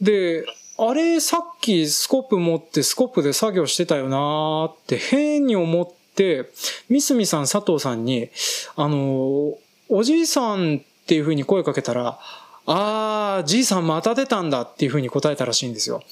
[0.00, 0.44] で、
[0.78, 6.50] あれ、さっきスコップ持ってスコップで作業してたよなーって変に思って、
[6.88, 8.30] 三角さん、佐藤さんに、
[8.74, 9.56] あの、
[9.88, 12.18] おじいさんっていう風に声かけたら、
[12.66, 16.02] あー、じいさんまた出たんだっていう風に答えたらしいんですよ。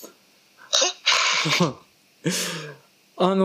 [3.16, 3.44] あの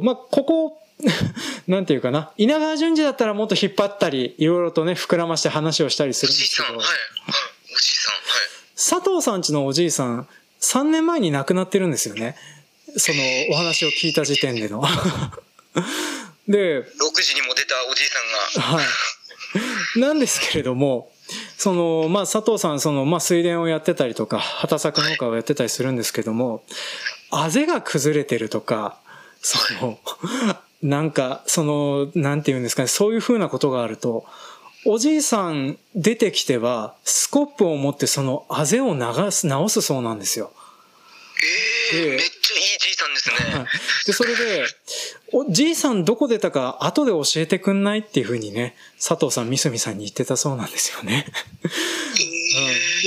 [0.00, 0.82] ー、まあ、ここ、
[1.68, 2.32] なんていうかな。
[2.36, 6.76] 稲川淳二だったらもっと引っ張ったり、いろいろとね、膨らまして話をしたりするんですけど。
[6.76, 6.96] おじいさん、はい。
[7.74, 9.00] おじいさん、はい。
[9.00, 10.28] 佐藤さんちのおじいさん、
[10.60, 12.36] 3年前に亡くなってるんですよね。
[12.96, 14.82] その、お話を聞いた時点での。
[16.48, 18.78] で、6時にも出たおじいさんが。
[18.78, 20.00] はい。
[20.00, 21.12] なんですけれども、
[21.56, 26.64] その、まあ、佐藤さん、その、まあ、水田をやってたりとか、畑作農家をやってたりするんですけども、
[27.30, 28.98] あぜが崩れてるとか、
[29.40, 29.98] その、
[30.82, 34.24] なんか、その、なんて言うんですかね、そういう風なことがあると、
[34.86, 40.52] おじいさん出てきては、スコップを持ってそのあぜを流す、直すそうなんですよ。
[41.92, 43.66] ええー、めっちゃいいじいさんですね。
[44.06, 44.64] で、それで、
[45.32, 51.26] おじいさんどこ出たか後で教えてくんないっていうふうにね、佐藤さん、みすみさんに言ってたそうなんですよね。
[51.64, 51.70] うん、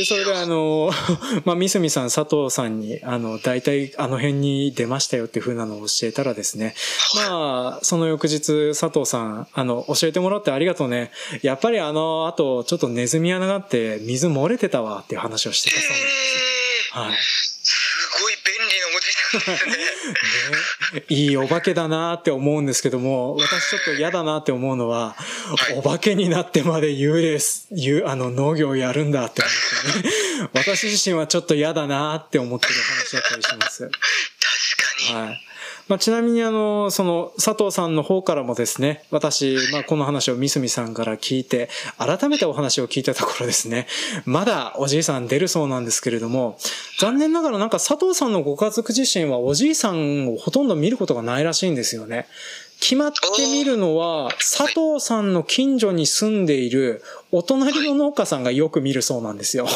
[0.01, 0.91] で、それであの、
[1.45, 6.75] まあ、みすみさん、佐藤さんに、あの、大体あの辺に出ましたよっていうふうなのを教えたらですね、
[7.15, 11.11] まあ、その翌日、佐藤さん、あの、教えてもらってありがとうね。
[11.41, 16.93] やっぱりあの、あと、ちょっとネズミ穴があって水漏れてたわっていう話をしてたそうなんです。
[16.93, 17.17] はい。
[17.63, 18.90] すごい便利
[19.37, 25.15] ね、いいお化けだなって思うんですけども、私ちょっと嫌だなって思うのは、は
[25.73, 30.13] い、お化けになってまで幽霊、幽あの農業をやるんだって思ってね。
[30.53, 33.89] 私自身はちょっと嫌だなって思ってる話だったりします。
[33.89, 35.27] 確かに。
[35.27, 35.50] はい。
[35.91, 43.87] まあ、ちなみにあの、その佐藤さんの方からもですね、私、まあ、この話を三角さんから聞いて、改めてお話を聞いたところですね、
[44.23, 46.57] まだおじいさん出るそうなんですけれども、
[46.97, 52.25] 残念ながらなんか佐藤さんのご家族自身はおじいさんをほとんど見ることがないらしいんですよね。
[52.81, 59.67] 決まってみるのは、佐藤さんの近所に住んでいるお隣の農家さんがよく見るそうなんですよ。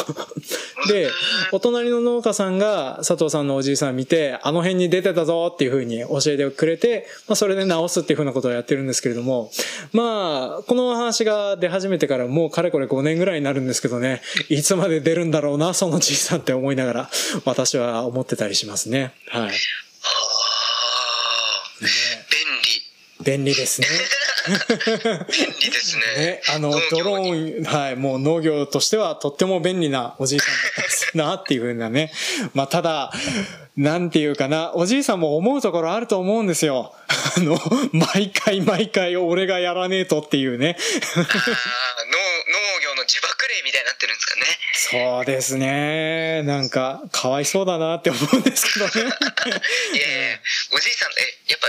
[0.88, 1.08] で、
[1.52, 9.52] お隣の農家さんが佐藤さんのおじいさん見て、あの辺に出てたぞっていうふうに教えてくれて、まあそれで直すっていうふうなことをやってるんですけれども、
[9.92, 17.10] まあ、この話が出始めてからもうかれこれ5年ぐらいになるんですけどね、いつまで出るんだろうな、そのじいさんって思いながら、
[17.44, 19.14] 私は思ってたりしますね。
[19.28, 19.52] はい。
[21.80, 22.15] 便利。
[23.26, 23.88] 便利ですね。
[24.46, 26.02] 便利ですね。
[26.16, 32.12] ね、あの、ドローン、はい、もう農業としてはとっても便利なおじいさんだったですなっていうふうなね。
[32.54, 33.12] まあ、ただ、
[33.76, 36.94] なんていうかな、おじいさんも思うところあると思うんですよ。
[37.36, 37.58] あの、
[37.92, 40.76] 毎回毎回俺がやらねえとっていうね。
[40.78, 44.46] あ農農業の自爆霊みたいになってるんですかね。
[44.72, 46.42] そうですね。
[46.44, 48.92] なんか、かわいそうだなって思うんですけどね。
[49.92, 50.40] いやいや、
[50.72, 51.14] おじいさん、え、
[51.48, 51.68] やっぱ、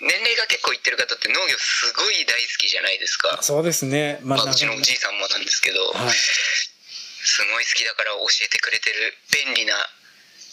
[0.00, 3.42] 年齢が結構いってる方って農業すごい大好きじゃないですか。
[3.42, 4.20] そうですね。
[4.22, 9.74] まあ、うちのおじいさんもなんですけど、はい、すごい好きだから教えてくれてる便利な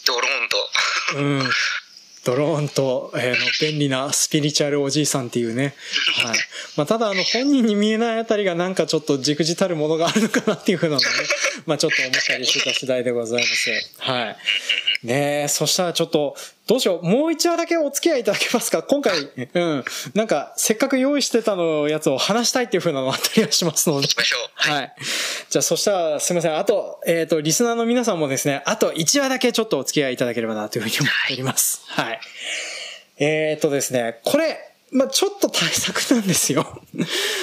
[0.06, 0.58] ドローンと。
[1.18, 1.50] うん。
[2.24, 5.74] ドローンと、えー、の便利なスピリチュアルおじいさんっていうね。
[6.24, 6.38] はい。
[6.74, 11.06] まあ、ただ、あの、本人に見えないあたりがなんかちょっとじくじたるものがあるのかなっていうふうなのね、
[11.66, 13.70] まあ、ちょっと思ったりしてた次第でございます。
[13.98, 14.36] はい。
[15.06, 16.34] ねえ、そしたらちょっと、
[16.66, 17.06] どうしよう。
[17.06, 18.82] もう一話だけお付き合いいただけますか？
[18.82, 19.18] 今回、
[19.54, 19.84] うん。
[20.14, 24.08] なんか、せっかく用意してたのやつを話したいっていうふうなのがあったりはしますので。
[24.08, 24.40] しましょう。
[24.54, 24.94] はい。
[25.50, 26.56] じゃあ、そしたら、すみません。
[26.56, 31.82] あと、えっ、ー、と、リスナーの皆さんもですね、あと1話だけちょっとお付き合いいただければなというふうに思っております。
[31.88, 32.04] はい。
[32.06, 32.20] はい、
[33.18, 34.58] えっ、ー、とですね、これ、
[34.90, 36.80] まあ、ちょっと対策なんですよ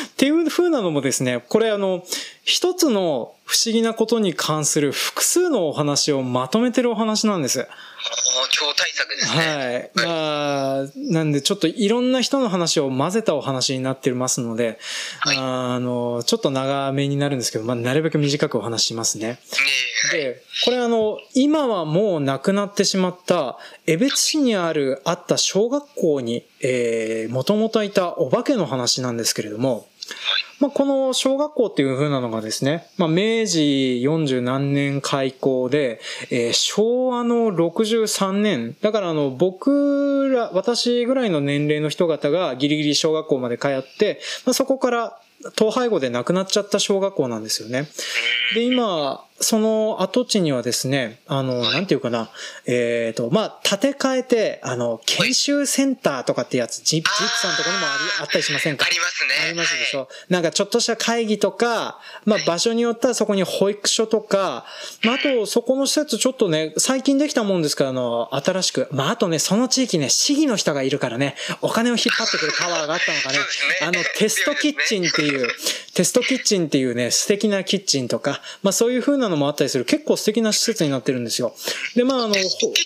[0.09, 2.03] っていう風なのもですね、これあの、
[2.43, 7.67] 一つの不思議なことに関する複数のお話をまとめてるお話なんです。
[8.49, 9.91] 超対策ですね。
[9.95, 10.07] はい。
[10.07, 14.79] まあ、なんでちょっといろんな人の話を混ぜたお話になってますので、
[15.19, 19.39] はい、あの、ちょっと長めになるんですけど、まあ、なるべく短くお話しますね。
[20.11, 29.87] で、これあの、今はもう亡くなってしまった、江別市にある、あった小学校に、えー、もともといたお化けの話なんですけれども、
[30.59, 45.19] まあ、この小学校っていう風なのがですね、まあ、明治40何年開校で、えー、昭和の63年、だからあの、僕ら、私ぐらいの年齢の人方がギリギリ小学校まで通って、まあ、そこから
[45.55, 47.87] 統廃合で亡くなっちゃった小学校なんですよね。
[48.53, 52.29] で、今、その跡地にはですね、あの、なんていうかな、
[52.67, 58.85] えっ、ー、と、まあ、建て替えて、あの、研修センターとかってやつ、ジップ、ジップさんとこにもあり、あったりしませんか？
[58.85, 59.31] ありますね。
[59.47, 60.01] ありますでしょ？
[60.01, 64.65] はい、なんかちょっとした会議とか、まあ、場所によってはそこに保育所とか、
[65.03, 73.43] まあ、あと、そこの施設ちょっとね、最近できたもんですから、あの、新しく、まあ、あとね、その地域ね、市議の人がいるからね、お金を引っ張ってくるパワーがあったのかね、ね。
[73.81, 75.30] あの、テストキッチンっていう、
[75.93, 81.53] テストキッチンっていうね、素敵なキッチンとか、まあ、そういう風なのもあったりする、結構素敵な施設になってるんですよ。
[81.95, 82.79] で、まあ、あの、キッチンって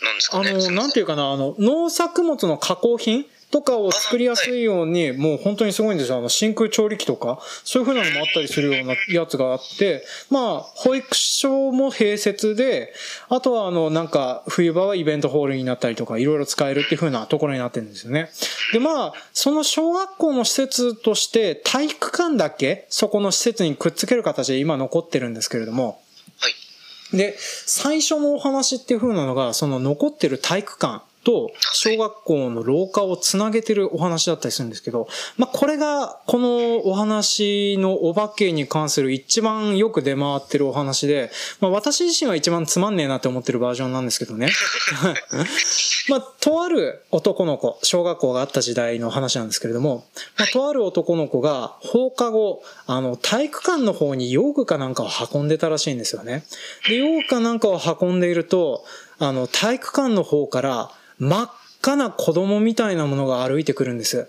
[0.00, 0.50] 何、なんですかね？
[0.50, 6.18] あの、なんていうかな、あの、農作物の加工品とかを作りやすいように、もう本当にすごいんですよ。
[6.18, 12.94] あの、真空調理器とか、そういう風なのもあったりするようなやつがあって、まあ、保育所も併設で、
[13.28, 18.30] あとはあの、なんか、冬場はイベントホールになったりとか、いろいろ使えるっていう風なところになってるんですよね。
[18.72, 26.00] で、まあ、その小学校の施設として、体育館だけ、そこの施設にくっつける形で今残ってるんですけれども、
[26.38, 27.16] はい。
[27.16, 41.30] で、最初のお話っていう風なのが、その残ってる体育館、と小学校の廊下をつなげてるお話だったりするんですけど、まあ、これがこのお話のお化けに関する一番よく出回ってるお話で、
[41.60, 44.50] まあ、私自身は一番つまんねえなって思ってるバージョンなんですけどね。
[46.08, 50.06] まあ、とある男の子、小学校があった時代の話なんですけれども、
[50.38, 56.44] まあ、とある男の子が放課後、あの、体育館の方に用具かなんかを運んでたらしいんですよね。
[56.88, 58.84] で、用具かなんかを運んでいると、
[59.18, 61.50] あの、体育館の方から、真っ
[61.82, 64.28] 赤な子供みたいなものが歩いてくるんです。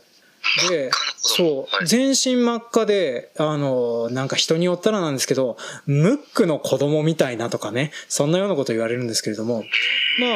[0.70, 10.28] で、そう、全身真っ赤で、あの、なんか人によったらなんですけど、ムックの子供みたいなとかね、そんなようなこと言われるんですけれども、ま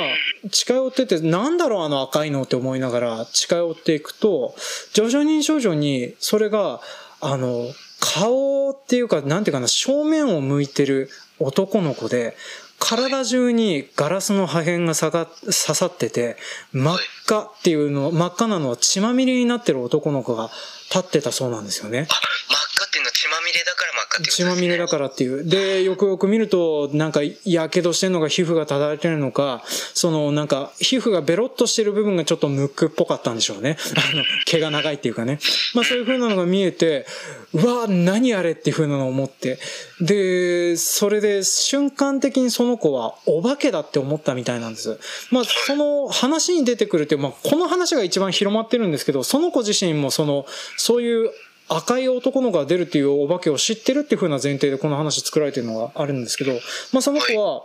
[0.45, 4.55] あ、近寄ってて、なんだろうあの赤いのって思いながら近寄っていくと、
[4.93, 6.81] 徐々に徐々に、それが、
[7.19, 7.65] あの、
[7.99, 12.35] 顔っていうか、なんていうかな、正面を向いてる男の子で、
[12.79, 16.37] 体中にガラスの破片が刺さってて、
[16.71, 20.49] 真っ赤っていうの、真っ赤なのは血まみれになってる男の子が
[20.93, 22.07] 立ってたそうなんですよね。
[22.09, 25.43] あ、真っ赤っっていうの血まみれだから真っ赤っていうこと血まみれだからっていう。
[25.43, 29.63] で、よくよく見ると、なんか、やけどしてんのか、皮膚がただれてるのか、
[29.93, 33.77] その、なんか、皮膚がベロッとしてる部分がちょっとムックっぽかったんでしょうね。
[33.97, 35.39] あの、毛が長いっていうかね。
[35.73, 37.05] まあそういう風なのが見えて、
[37.53, 39.59] うわ、何あれっていう風なのを思って。
[39.99, 44.99] で、それで瞬間的にその子はお化けだって思ったみたいなんです。
[45.31, 50.45] まあその話に出てくるってまあこの話が一番広まってるんですけど、その子自身もその、
[50.77, 51.31] そういう
[51.67, 56.53] 赤い男の子が出るっていうお化けを知ってるっていう風な前提でこの話作られてるのがあるんですけど、
[56.93, 57.63] まあその子は、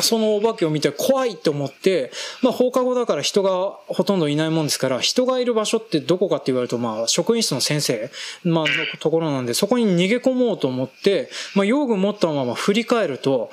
[0.00, 2.10] そのお化けを見て怖いって思って、
[2.42, 8.10] まあ放課後だから人がほとんどいないもんですから、人がいる場所ってどこかって言われると、まあ職員室の先生、
[8.42, 13.50] まあのところなんで、そこに逃げ込もうと思って、まあ用具持ったまま振り返ると、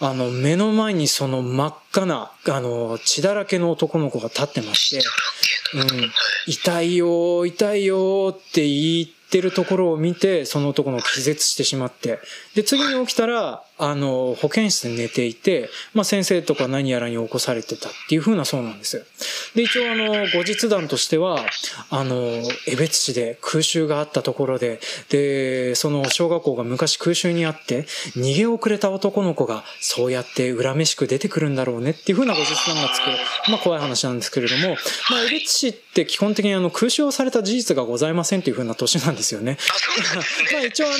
[0.00, 5.06] あの目の前にその真っ赤な、あの血だらけの男の子が立ってまして、
[5.74, 6.10] うん、
[6.46, 12.18] 痛いよ、痛いよって言っててるところを見て、その男の気絶してしまって。
[12.54, 19.04] で、次に起きたら、あの、保健室で寝ていて、まあ先生とか何やらに起こされてたっていう風なそうなんです。
[19.54, 21.44] で、一応あの、後日談としては、
[21.90, 22.14] あの、
[22.68, 34.76] 江別市で空襲があったところで、で、その小学校が昔空襲にあって、逃げ遅れた男の子が、そうやって恨めしく出てくるんだろうねっていう風な後日談がつく、まあ怖い話なんですけれども、
[35.10, 39.21] まあ江別市って基本的にあの、空襲をされた事実がございませんっていう風な年なんです。
[39.22, 39.58] ですね。
[40.52, 40.90] まあ一応あ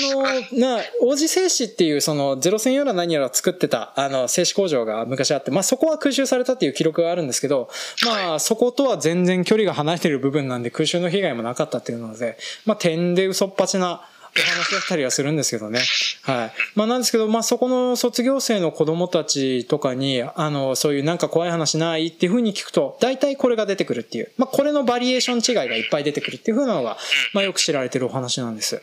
[0.51, 7.69] の、な、王子製紙っていうそのゼロ戦やら何やら作ってたあの製紙工場が昔あって、まあそこは空襲されたっていう記録があるんですけど、
[8.05, 15.81] まあそことは全然距離が離れてる部分なんで空襲の被害もなかったっていうので、まあ点で嘘っぱちなお話だったりはするんですけどね。
[16.23, 16.51] はい。
[16.75, 24.31] まあなんですけど、まあそこの卒業生の子供たちとかに、あの、そういうなんか怖い話ないっていう風に聞くと、大体これが出てくるっていう。
[24.37, 26.97] まあこれのバリエーション違いがいっぱい出てくるっていう風なのが、
[27.33, 28.81] まあよく知られてるお話なんです。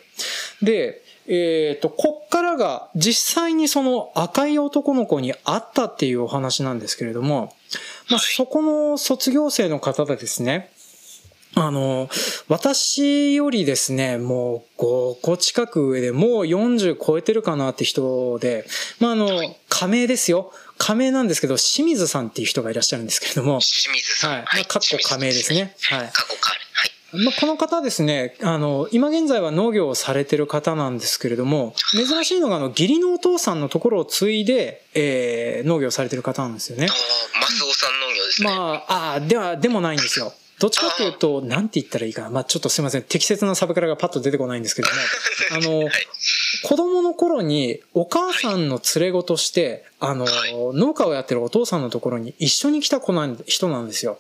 [0.63, 7.53] で、えっ、と、こっからが実際にその赤い男の子に会ったっていうお話なんですけれども、
[8.09, 10.71] まあそこの卒業生の方でですね、
[11.55, 12.09] あの、
[12.49, 18.67] 私よりですね、もう5個近く上で、もう40超えてるかなって人で、
[19.01, 19.29] まああの、
[19.69, 20.53] 仮名ですよ。
[20.79, 24.31] 仮名なんですけど、清水さんっていう人がいらっしゃるんですけれども、清水さん。
[24.31, 24.43] はい。
[24.43, 25.75] まあ、かっこ仮名ですね。
[25.83, 26.11] はい。
[26.13, 27.25] 過去仮はい。
[27.25, 36.87] まあ、この方ですね、あの、今現在は農業をされてる方なんですけれども、珍しいのが、あの、義理のお父さんのところを継いで、えー、農業をされてる方なんですよね。
[36.89, 38.49] ああ、マスオさん農業ですね。
[38.49, 38.55] ま
[38.89, 40.33] あ、ああ、では、でもないんですよ。
[40.61, 42.29] どっちかというと、なんて言ったらいいかな。
[42.29, 43.03] まあ、ちょっとすいません。
[43.03, 44.95] 適切なサブカラがパッと出てこないんですけども、
[45.57, 45.91] あの、はい。
[46.63, 50.27] 子供の頃にお母さんの連れ子として、あの、
[50.75, 54.19] 農家をやってるお父さんのところに一緒に来た子なん、人なんですよ。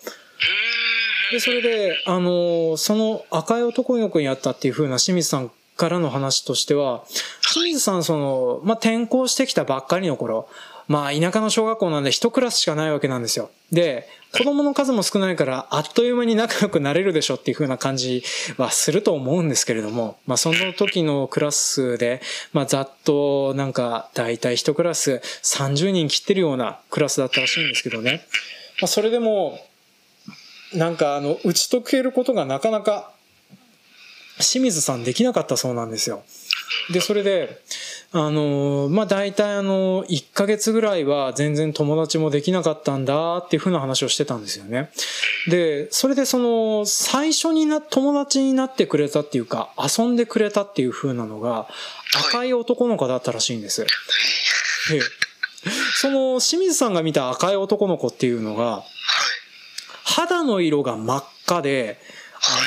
[1.31, 7.05] で、それで、あの、その赤い男の子に会ったっていう風な清水さんからの話としては、
[7.53, 10.49] 清水さん、その、まあ、転校してきたばっかりの頃、
[10.89, 13.51] まあ、田舎の小学校なんで一クラスしかないわけなんですよ。
[13.71, 18.23] で、子供の数も少ないから、あっという間に仲良くなれるでしょっていう風な感じ
[18.59, 22.21] はすると思うんですけれども、まあ、その時のクラスで、
[22.53, 28.25] まあ、ざっと、なんか、だいたい一クラス30人切ってるようなクラスだったらしいんですけどね。
[28.81, 29.59] まあ、それでも、
[30.75, 33.13] なんかあの、打ち解けることがなかなか、
[34.37, 36.23] 清水さんできなかったそうなんですよ。
[36.93, 37.61] で、それで、
[38.13, 44.91] あの、まあ、大体あの、1ヶ月ぐらいは全然友達もできなかったんだっていうふうな話をしてたんですよね。
[45.49, 51.69] で、それでその、最初にな、友達になってくれたっていうか、遊んでくれたっていうふうなのが、
[52.33, 53.83] 赤い男の子だったらしいんです。
[53.83, 53.89] で、
[55.95, 58.83] その、清水さんが見た赤い男の子っていうのが、はい。
[60.03, 62.01] 肌の色が真っ赤で、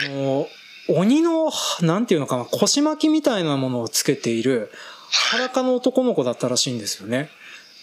[0.06, 0.48] あの、
[0.88, 4.72] 鬼の、なんていうのかな、腰巻きみたいなものをつけている、
[5.14, 7.30] 裸の男の子だったらしいんですよね。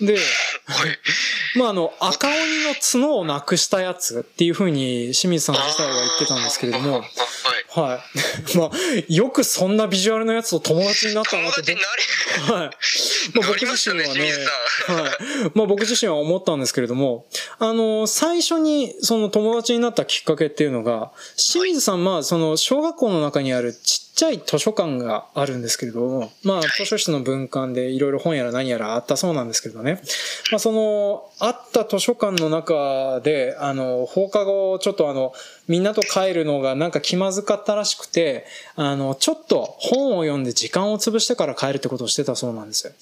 [0.01, 0.19] で、はい。
[1.59, 7.03] まあ、あの、赤鬼の角をなくしたやつっていうふうに清水さん自体は言ってたんですけれども、はい。
[7.73, 8.03] は
[8.55, 8.57] い。
[8.59, 8.71] まあ、
[9.09, 12.71] よくそんなビジュアルのやつと友達になったなって友達になれはい。
[13.35, 14.21] まあ、僕自身はね、
[14.87, 15.51] はい。
[15.55, 17.27] まあ僕自身は思ったんですけれども、
[17.59, 30.01] あの、最初にその友達になったきっかけっていうのが、清水さん、まあその小学校の中にあるちっちゃい図書館があるんですけれども、まあ図書室の分館でいろいろ本やら何やらあったそうなんですけどね。
[30.51, 35.33] まあその、あった図書館の中で、あの、放課後ちょっとあの、
[35.69, 38.45] みんなと帰るのがなんか気まずかったらしくて、
[38.75, 42.93] あの、ちょっと本を読んで時間を潰してから帰るってことをしてたそうなんですよ。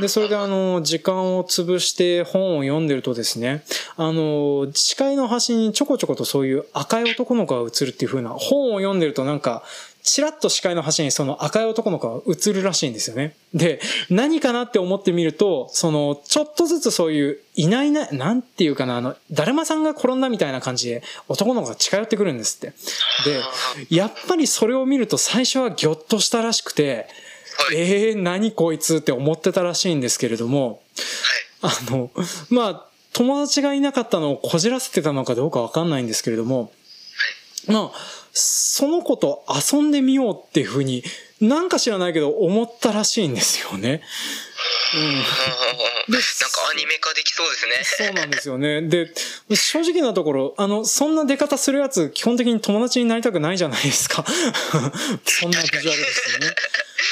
[0.00, 3.62] で、それであの、時間を潰して本を読んでるとですね、
[3.96, 9.62] あの、視界の端にちょこちょことそういう赤い男の子が映るっていう風な、本を読んでるとなんか、
[10.02, 13.36] チラッと視界の端にその赤い男の子が映るらしいんですよね。
[13.52, 22.72] で、何かなって思ってみると、その、ちょっとずつそういう、いないな、なんていうかな、あの、だるまさんが転んだみたいな感じで男の子が近寄ってくるんですって。
[23.88, 27.06] で、やっぱりそれを見ると最初はギョッとしたらしくて、
[27.68, 30.80] はい、ええー、何こいつって思ってたらしいんですけれども、
[31.60, 32.10] はい、あの、
[32.50, 36.70] まあ、友達がいなかったのをこじらせてたのかどうかわかんないんですけれども、
[37.66, 37.98] はい、まあ、
[38.40, 41.02] その子と遊んでみようっていうふうに、
[41.40, 44.02] なんか知らないけど思ったらしいんですよね。
[44.94, 45.02] うん。
[45.14, 45.26] なんか
[46.72, 48.06] アニメ化できそうですね。
[48.06, 48.82] そうなんですよね。
[48.82, 49.12] で、
[49.54, 54.24] 正直なところ、あの、そんな出方するやつ、基本的に友達になりたくないじゃないですか。
[55.24, 56.54] そんなビジュアルですよね。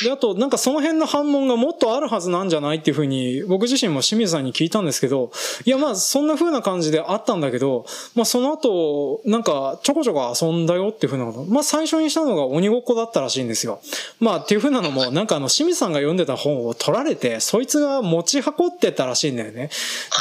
[0.05, 5.31] で、あと、なんかその辺の反問がもっとあるはずなんじゃないっていうふうに、僕自身も清水さんに聞いたんですけど、
[5.65, 11.45] いや、まあ、そんな風な感じであったんだけど、まあ、その後、なんか、ちょこちょこ遊んだよっていう風なこと。
[11.45, 13.81] まあ、最初にしたのが鬼ごっこだったらしいんですよ。
[14.21, 19.71] まあ、っていう風なのも、なんかあの、清水さんが読んでた本を取られて、そいつが持ち運ってたらしいんだよね。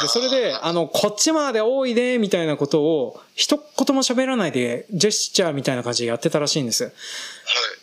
[0.02, 6.90] で、それで、あの、こっちまで多いで、みたいなことを、一言も喋らないで、ジェスチャーみたいな感じでやってたらしいんです。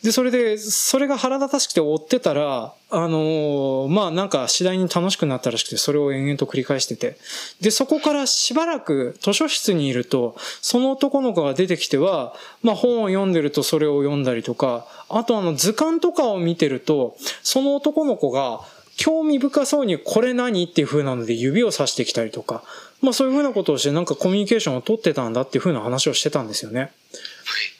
[0.01, 7.17] で、それで、それが腹立たしくて追ってたら、あのー、まあなんか次第に楽しくなったらしくて、それを延々と繰り返してて。
[7.61, 12.33] で、そこからしばらく図書室にいると、その男の子が出てきては、
[12.63, 18.61] まあ本を読んでるとそれを読んだりとか、あとあの図鑑とかを見てると、その男の子が、
[18.95, 22.63] 興味深そうにこれ何っていう風なので指をさしてきたりとか、
[23.03, 26.91] まあそういう風なことをしてなんかコミュニケーションを取ってたんだっていう風な話をしてたんですよね。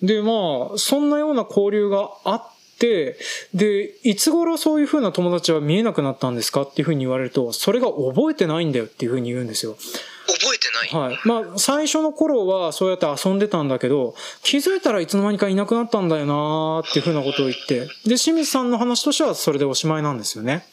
[0.02, 2.44] で、まあ、そんなような交流があっ
[2.78, 3.18] て、
[3.54, 9.78] で、いつ頃そういう風な友達は見えなくなったんですかっていう風に言われると、それが覚えてないんだよっていう風に言うんですよ。
[10.26, 11.10] 覚えてない？
[11.10, 11.20] はい。
[11.26, 20.66] まあ、最初の頃はそうやって遊んでたんだけど、気づいたらいつの間にかいなくなったんだよなーっていう風なことを言って、で、清水さんの話としてはそれでおしまいなんですよね。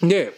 [0.00, 0.08] はい。
[0.08, 0.32] で、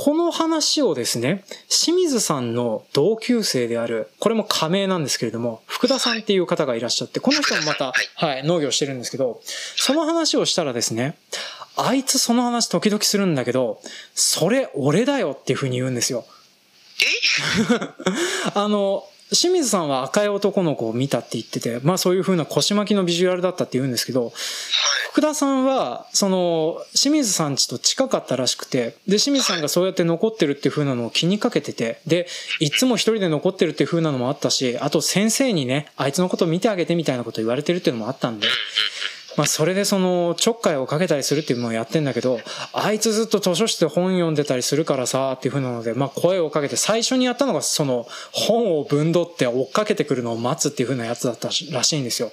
[0.00, 9.40] この話をですね、清水さんの同級生である、これも仮名なんですけれども、福田さんっていう方がいらっしゃって、この人もまた、はい、農業してるんですけど、
[9.74, 11.18] その話をしたらですね、
[11.76, 13.80] あいつその話時々するんだけど、
[14.14, 16.24] それ俺だよっていうふうに言うんですよ。
[17.02, 18.50] え？
[18.54, 24.32] あの、清水さんは赤い男の子を見たって言ってて、まあそういう風な腰巻きのビジュアルだったって言うんですけど、
[25.12, 32.28] 福田さんは、その、清水さんちと近かったらしくて、で、清水さんがそうやって残ってるっていう風なのを気にかけてて、で、
[32.60, 38.46] いつも一人で残ってるっていう風なのもあったし、あと先生にね、あいつのこと見てあげてみたいなこと言われてるっていうのもあったんで、
[39.38, 42.40] まあ、それでその、ちょっかいをかけたりするっていうのをやってんだけど、
[42.72, 52.32] あいつずっと図書室で本読んでたりするからさ、っていう風なので、まあ、声をかけて、最初にやったのが、その、本をぶんどって追っかけてくるのを待つっていう風なやつだったらしいんですよ。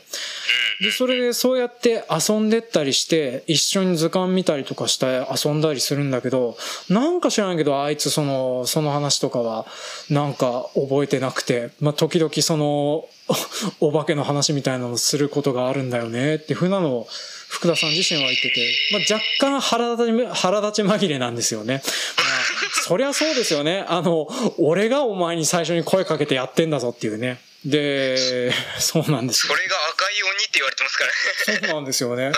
[0.81, 6.57] で、それでそうやって遊んでったりして、一緒に図鑑見たりとかして遊んだりするんだけど、
[6.89, 9.67] なんか知らんけど、あいつその、その話とかは、
[10.09, 13.05] なんか覚えてなくて、まあ、時々その、
[13.79, 17.07] お化けの話みたいなのをすることがあるんだよねっていうふうなのを
[17.55, 21.75] 福田さん自身は言ってて、まあ、若干腹立ち、腹立ち紛れなんですよね。
[21.75, 23.85] まあ、そりゃそうですよね。
[23.87, 27.39] あの、俺がお前に最初に声かけてやってんだぞっていうね。
[27.65, 29.55] で、そうなんですよ。
[29.55, 31.67] それが赤い鬼って言われてますからね。
[31.67, 32.31] そうなんですよね。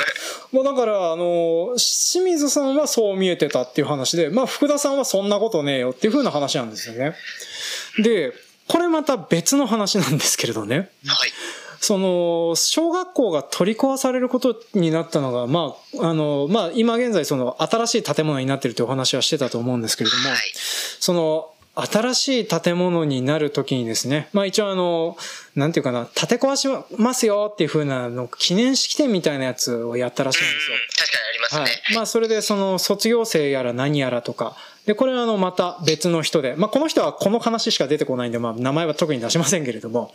[0.53, 7.15] まあだから、あの、清水さんはそう見えてたっていう話で、まあ福田さんはそんなことねえよっていう風な話なんですよね。
[8.01, 8.33] で、
[8.67, 10.89] これまた別の話なんですけれどね。
[11.05, 11.31] はい。
[11.79, 21.51] その、小学校が取り壊されることになったのが、まあ、あの、まあ、今現在その新しい建物になってるというお話はしてたと思うんですけれども、はい、その、
[21.85, 25.17] 新しい建物になるときにですね、まあ一応あの、
[25.55, 26.67] なんていうかな、建て壊し
[26.97, 30.77] ますよっていう風なの、記念式典みたいなやつをやったらしいんですよ。
[30.97, 31.61] 確かにありますね。
[31.61, 31.95] はい。
[31.95, 34.55] まあそれでその卒業生やら何やらとか、
[34.87, 40.11] で、これはあの、また別の人で、まあ、この人はこの話しか出てこないんで、まあ、名前は特に出しませんけれども、はい、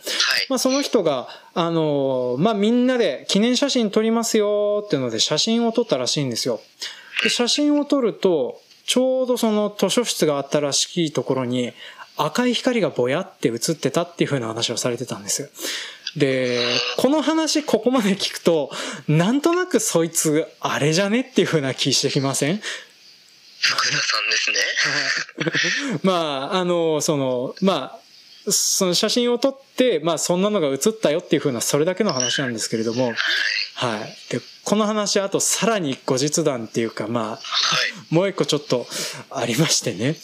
[0.49, 6.59] まあ、その人が、あの、まあ、みんなで記念写真撮りますよっていうので写真を撮ったらしいんですよ。
[7.21, 11.73] で、写真を撮ると、ちょうどその図書室があったらしいところに、
[12.17, 15.49] 赤い光がぼやって映ってたっていう風な話をされてたんです。
[16.15, 16.63] で、
[16.97, 18.69] この話ここまで聞くと、
[19.07, 22.61] なんとなくそいつ、あれじゃねっていう風な気してきません？
[23.59, 24.51] 福田さんです
[25.95, 25.99] ね。
[26.03, 28.02] まあ、あの、その、まあ、
[28.49, 33.13] その写真を撮って、まあそんなのが写ったよっていうふうなそれだけの話なんですけれども、
[33.75, 34.31] はい。
[34.31, 37.37] で、この話あとさらに後日談っていうか、まあ、は
[38.11, 38.85] い、もう一個ちょっと
[39.29, 40.07] ありましてね。
[40.07, 40.15] はい。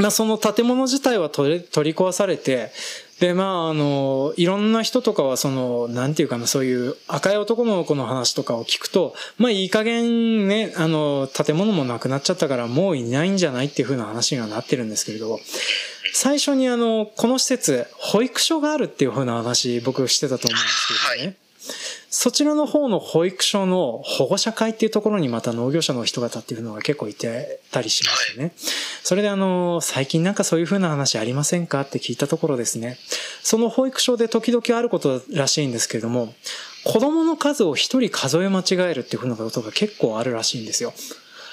[0.00, 2.72] まあその建物自体は取り取り壊されて、
[3.20, 15.38] で、まあ、あの、いろんな人とかは、その、なんていうかな、そういう赤い男の子の話とかを聞くと、まあ、いい加減ね、あの、建物もなくなっちゃったからもういないんじゃないっていう風な話にはなってるんですけれど、
[16.16, 21.26] 最初にあの、この施設、保育所があるっていう風な話、僕してたと思うんですけどね。
[21.26, 21.36] はい
[22.10, 28.52] そちらの方の保育所の保護者会っていうところにまた農業者の人方っていうのが結構いてたりしましてね。
[29.02, 32.98] それであの、最近なんかそういう風な話ありませんかって聞いたところですね。
[33.42, 36.34] その保育所で時々あることらしいんですけれども、
[36.84, 40.92] 子供の数を一人数え間違えるっていう風なことが結構あるらしいんですよ。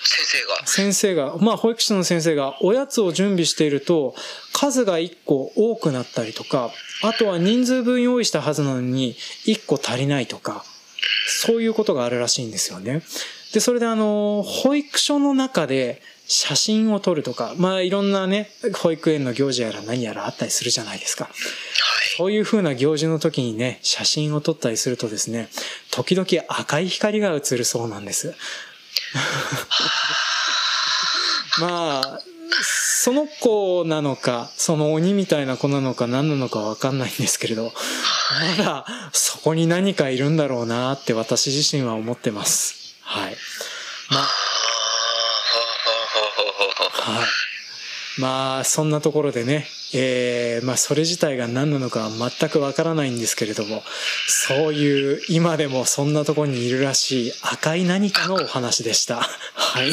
[0.03, 4.15] 先生が先生が、まあ保育士の先生がおやつを準備していると
[4.53, 6.71] 数が1個多くなったりとか、
[7.03, 10.63] あとは人数分用意したはずなのに1個足りないとか、
[11.27, 13.01] そういうことがあるらしいんですよね。
[13.53, 18.49] で、それであの、保育所の中で写真を撮るとか、まあいろんなね、
[18.81, 21.29] 保育園の行事やら何やらあったりするじゃないですか。
[22.17, 25.49] そういう風な行事の時にね、写真を撮ったりするとですね、
[25.91, 28.35] 時々赤い光が映るそうなんです。
[31.59, 32.21] まあ、
[32.63, 37.73] その子なのか、その鬼みたいな子なのか何なのかわかんないんですけれど、
[38.57, 42.95] まだそこに何かいるんだろうなって私自身は思ってます。
[43.01, 43.35] はい。
[44.09, 44.27] まあ、
[47.01, 47.40] はい。
[48.19, 53.83] まあ、そんなところでね、えー、まあ、それ自体が何なのかは全くわからないんですけれども、
[54.27, 59.21] そういう、今でもそんなところにいるらしい赤い何かのお話でした。
[59.53, 59.91] はい。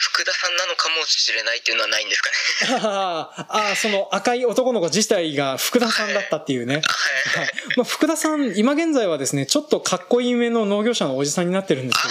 [0.00, 6.76] 福田さんなのかもしれないっていうのはないんですかねああ、その赤い男の子自体が福田さんだったっていうね。
[6.76, 6.82] はい。
[6.82, 12.02] はい、まあ、福田さん、今現在はですね、ちょっとかっこいいめの農業者のおじさんになってるんです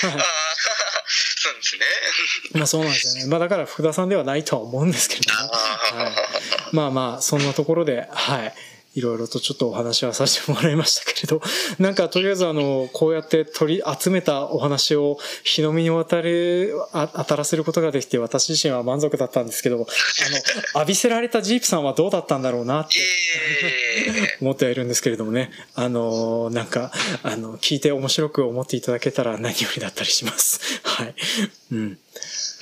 [0.00, 0.24] けどね。
[2.54, 3.30] まあそうなんですよね。
[3.30, 5.26] まあだから福田さんではないとは思うんですけどね。
[5.36, 6.08] は
[6.72, 8.54] い、まあまあ、そんなところで、はい。
[8.94, 11.42] いろいろとちょっとお話はさせてもらいましたけれど、
[11.80, 19.86] なんかとりあえずあの、こうやって取り集めたお話を日の目に渡り、当たらせることができて私自身は満足だったんですけど、あの、
[20.80, 22.98] 浴びせられたジープさんはどうだったんだろうなって
[24.40, 26.92] 思ってはいるんですけれどもね、あの、なんか、
[27.24, 30.80] あの、聞いて面白く思っていただけたら何よりだったりします。
[30.84, 31.14] はい。
[31.72, 31.98] うん。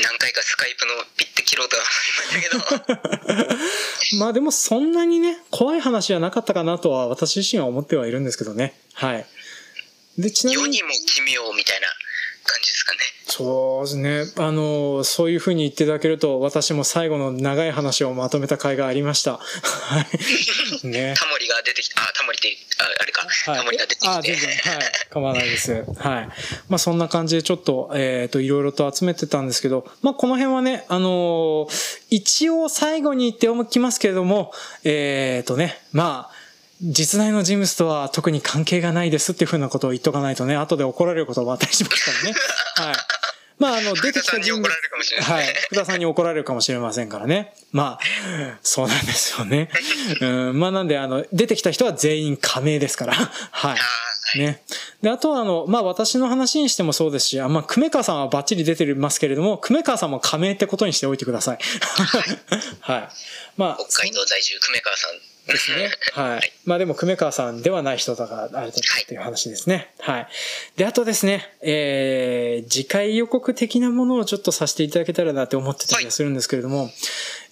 [0.03, 4.18] 何回かスカイプのピッて切ろうとは思いましたけど。
[4.18, 8.74] まあでもそんなにね、怖い話じゃなかったかなとは私自身は思ってはいるんですけどね。
[8.94, 9.26] はい。
[10.18, 10.62] で、ちなみに。
[10.62, 11.88] 世にも奇妙みたいな
[12.53, 12.98] 感じですかね。
[13.26, 14.44] そうですね。
[14.44, 19.38] あの、そういうふうに言っていただけると、私も最後の長い話をまとめた回がありました。
[19.38, 20.07] はい。
[20.86, 21.14] ね。
[21.16, 24.09] タモリが出てきた、あ、タモリって、ああれか、はい、タモリが出てきて。
[24.09, 24.92] あ、全然、はい。
[25.09, 25.72] 構わないです。
[25.72, 26.28] はい。
[26.68, 34.53] まあそんな感じでちょっと、えっ、ー、と、いろいろと集めてたんですけど、まあこの辺はね、あのー、一応最後に言っておきますけれども、
[34.84, 36.41] えっ、ー、とね、まあ、
[36.83, 42.35] 実在の人物とは特に関係がないですっていうふうなことを言っとかないとね、後で怒られることもあったりしますからね。
[42.76, 42.97] はい。
[43.59, 44.68] まあ、あの、出てきた人物。
[44.68, 45.47] はい。
[45.66, 47.55] 福田さんに怒られるかもしれませんからね。
[47.70, 49.70] まあ、そうなんですよね。
[50.20, 53.14] うん、まあ、なんで、あの、出てきた人は全員加盟ですから。
[53.14, 53.76] は
[54.35, 54.39] い。
[54.39, 54.62] ね。
[55.01, 61.59] で、あとは、あの、まあ、私の話にしてもそうですし、あまあ、久米川さんはバッチリ出てますけれども、久米川さんも加盟ってことにしておいてください。
[62.80, 63.09] はい。
[63.57, 65.90] まあ、北海道在住久米川さんですね。
[66.14, 66.53] はい。
[66.64, 69.92] まあでも、久米川さんではない人だから、あれだっていう話ですね。
[70.00, 70.28] はい。
[70.76, 76.92] で、あとですね、えー、次回予告的なものをちょっとさせていただけたらなって思ってたりはするんですけれども、はい、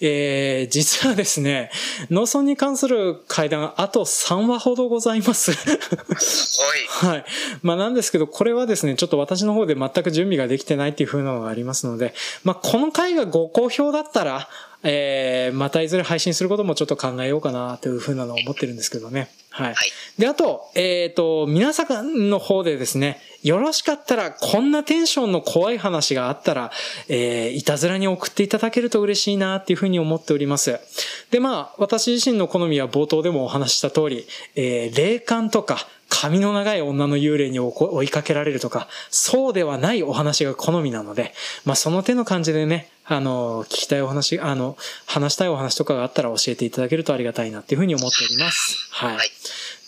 [0.01, 1.71] えー、実はですね、
[2.09, 5.51] 農村に関する会談、あと3話ほどございます。
[5.51, 7.11] はい。
[7.13, 7.25] はい。
[7.61, 14.49] まあなんですけど、これはですね、ちょっと私の方で全く準備ができてないっていう風なのがありますので、まあこの回がご好評だったら、
[14.83, 19.29] えー、またいずれ配信することもちょっと考えようかなというふうなのを思ってるんですけどね。
[19.51, 19.67] はい。
[19.67, 19.75] はい、
[20.17, 26.71] で、あと、えっ、ー、と、皆さんの方でですね、よろしかったら、こんなテンションの怖い話があったら、
[27.09, 30.79] えー、いたずらに送っていただけると嬉しいなっていうふうに思っております。
[31.31, 41.33] で、まあ、私自身の好みは冒頭でもお話した通り、えー、霊感とか、髪の長い女の幽霊に追いかけられるとか、そうではないお話が好みなので、
[41.65, 48.89] まあその手の感じでね、あの、聞きたいお話、あの、話したいお話とかがあったら教えていただけるとありがたいなっていうふうに思っております。
[48.91, 49.15] はい。
[49.15, 49.29] はい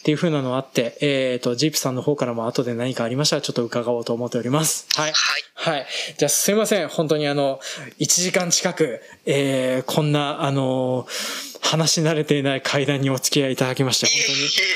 [0.03, 4.85] っていう風なのあって、えっ、ー、と、ジープさんの方からも後で何かありましたらちょっと伺おうと思っております。
[4.99, 5.13] はい。
[5.13, 5.77] はい。
[5.77, 5.87] はい。
[6.17, 6.89] じゃあすいません。
[6.89, 7.61] 本当にあの、
[7.99, 11.07] 1時間近く、えー、こんな、あの
[11.63, 14.15] 話し慣れていない会談にお付き合いいただきまして、本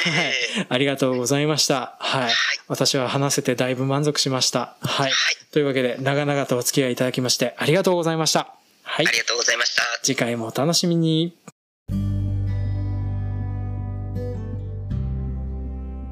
[0.04, 0.34] 当に、はい。
[0.70, 1.96] ありがとうございました。
[2.00, 2.32] はい。
[2.68, 4.76] 私は話せてだいぶ満足しました。
[4.82, 5.12] はい。
[5.52, 8.40] というわけで、長々とお付き合いいただきまして、ありがとうございました。
[8.40, 8.58] はい。
[8.84, 9.08] はい。
[9.08, 9.84] ありがとうございました。
[10.02, 11.38] 次回もお楽しみに。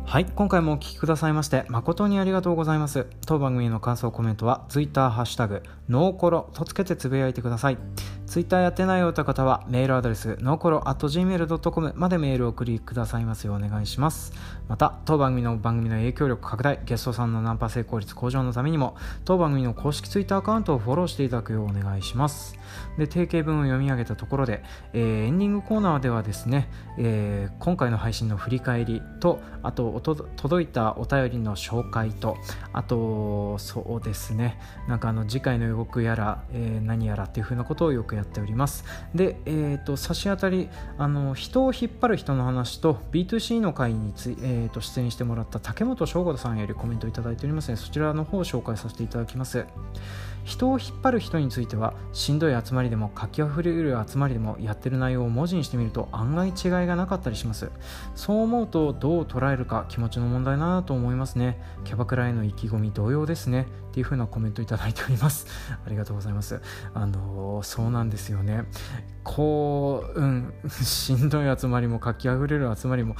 [0.07, 3.07] はい、今回もお聴きくださいまして誠にありがとうございます。
[3.25, 7.77] 当番組の感想コメントは Twitter ハッシュタグノーコロとつけてつぶやいてください。
[8.27, 14.31] ツイッターやってないよという方はメールアドレスノーコロ at gmail.com までメールを送りくださいますようお願いします。
[14.67, 18.95] また、当番組の番組の影響力拡大、ゲストさんのナンパ成功率向上のためにも、
[19.25, 22.57] 当番組の公式ツイッターアカウントをフォローしていただくようお願いします。
[22.97, 24.63] で、定型文を読み上げたところで、
[24.93, 32.37] えー、エンディングコーナーではですね、えー、今回の配信の振り返りと、あと届いたお便りの紹介と、
[32.73, 38.85] あと、そうですね、なんかあの次回の予告やら、えー、何やらっていうふうなことをよくやっております。
[39.13, 49.65] で、えーと、差し当たりあの人を引っ張る人の話と B2C の会につい、えーと、出演してもらった竹本翔吾さんよりコメントいただいておりますのでそちらの方を紹介させていただきます
[50.45, 57.71] 人を引っ張る人についてはしんどい集まりでも活気あふれる集まりでもやってる内容を文字にしてみると案外違いがなかったりします。
[58.13, 61.59] そう思うとどう捉えるか気持ちの問題だなと思いますね。
[61.83, 63.67] キャバクラへの意気込み同様ですね。
[63.95, 65.47] っていう風なコメントいただいております。
[65.85, 66.59] ありがとうございます。
[66.93, 68.65] あのー、そうなんですよね。
[69.23, 73.15] こう、うん、 しんどい集まりも活気あふれる集まりも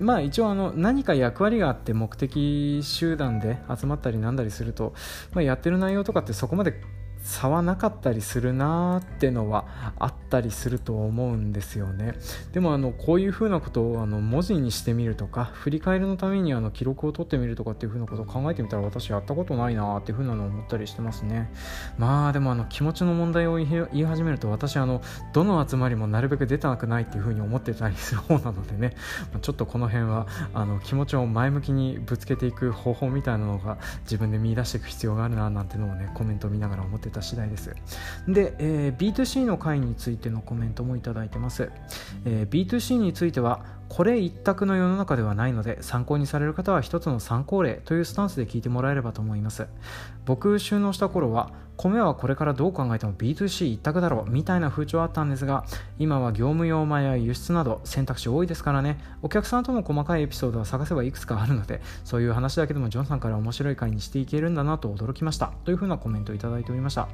[0.00, 4.94] まあ一応あの何か役割があって目的集団で集まったりなんだりすると、
[5.32, 6.82] まあ、やってる内容とかってそこまで
[7.26, 12.14] 差はなかったりするなーってのはあったりすると思うんですよね。
[12.52, 21.50] でもあのこういうふうなことをあの文字にしてみるとか振り返りのためにあの記録を取ってみるとかっていうふうなことを考えてみたら私やったことないなーっていうふうなのを思ったりしてますね。
[21.98, 25.02] まあでもあの気持ちの問題を言い始めると私あの
[25.32, 28.94] どの集まりもなるべく出たくないっていうふうに思ってたりする方なのでね。
[29.42, 37.74] ちょっとこの辺はあの気持ちを前向きにぶつけていく方法みたいなのが自分で見出していく必要があるななんてのをねコメントを見ながら思ってた次第です。
[38.28, 41.70] で、えー、B2C の会についてのコメントもいただいてます、
[42.24, 49.66] えー、B2C についてはこれ一択の世の中ではないので参考にされる方は一つの参考例というスタンスで聞いてもらえればと思います。
[50.24, 55.64] 僕収納した頃は米はこれからどう考えても B2C 一択だろうみたいな風潮あったんですが
[55.98, 58.98] 今は業務用米や輸出など選択肢多いですからね。
[59.22, 65.52] お客さんとの細かいエピソードは探せばいくつかあるのでそういう話だけでもジョンさんから面白い回にしていけるんだなと驚きました。
[65.64, 67.08] というふうなコメントをいただいておりました。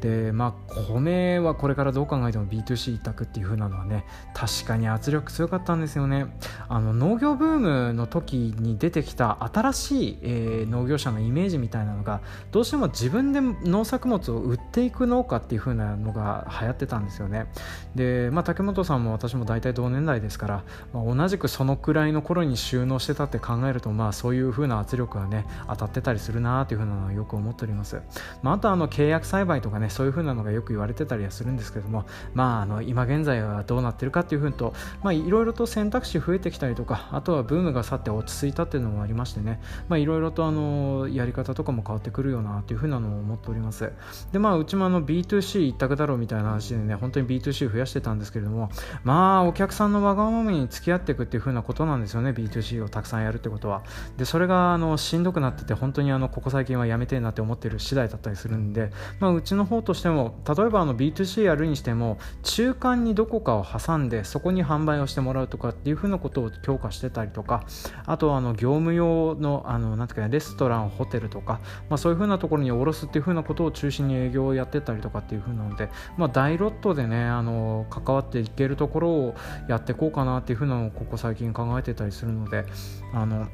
[0.00, 4.04] でまあ米はこれからどう考えても B2C 一択っていう風なのはね
[4.34, 6.26] 確かに圧力強かったんですよね。
[6.68, 17.46] あの農業ブームの時に出てきた新しい、えー、農業者のイメージみたいなのがどうしても自分で農作物を売っていく農家っていう風なのが流行ってたんですよね。
[17.94, 28.00] で、まあ、竹本さんも私も大体同年代ですから、まあ、同じくそのくらいの頃に収納してたって考えると、まあ、そういう風な圧力がね当たってたりするなっていう風なのはよく思っております、
[28.42, 34.74] まあ、あとあの契約栽培とかねそういう風なのがよく言われてたりはするんですけども、まあ、あの今現在はどうなってるかっていう風と
[35.12, 43.92] いろいろと選択肢増えてきたりとかあとはブームが去って落ち着いたっていうのもありましてねいろいろとあのやり方とかも変わってくるよなっていう風なのを思っております。
[44.32, 48.70] でまあうちもあの B2C 一択だろうみたいな話でね本当に B2C 増やしてたんですけれども
[49.02, 53.82] まあお客さんのわがままに付き合っていくっていう風なことなんですよね B2C をたくさんやるってことは。
[54.16, 58.90] でそれがあのしんどくなってて本当にあのここ最近はやめてえなって思ってる次第だったりするんで、
[59.20, 67.64] まあ、うちの方としても例えばあの B2C やるにしても中間にどこかを挟んでそこに販売をしてもらうとかっていう風なことを強化してたりとか
[68.06, 79.34] あとはあの業務用のあのなんていうかレストランホテルとか、まあ、そういう風なところに卸すっていう風なことを中中心に営業をやってたりとかっていう風なので、まあ、大ロットでねあの関わっていけるところを
[79.68, 82.64] やっていこうかなっていう風なのをここ最近考えてたりするので
[83.12, 83.46] あの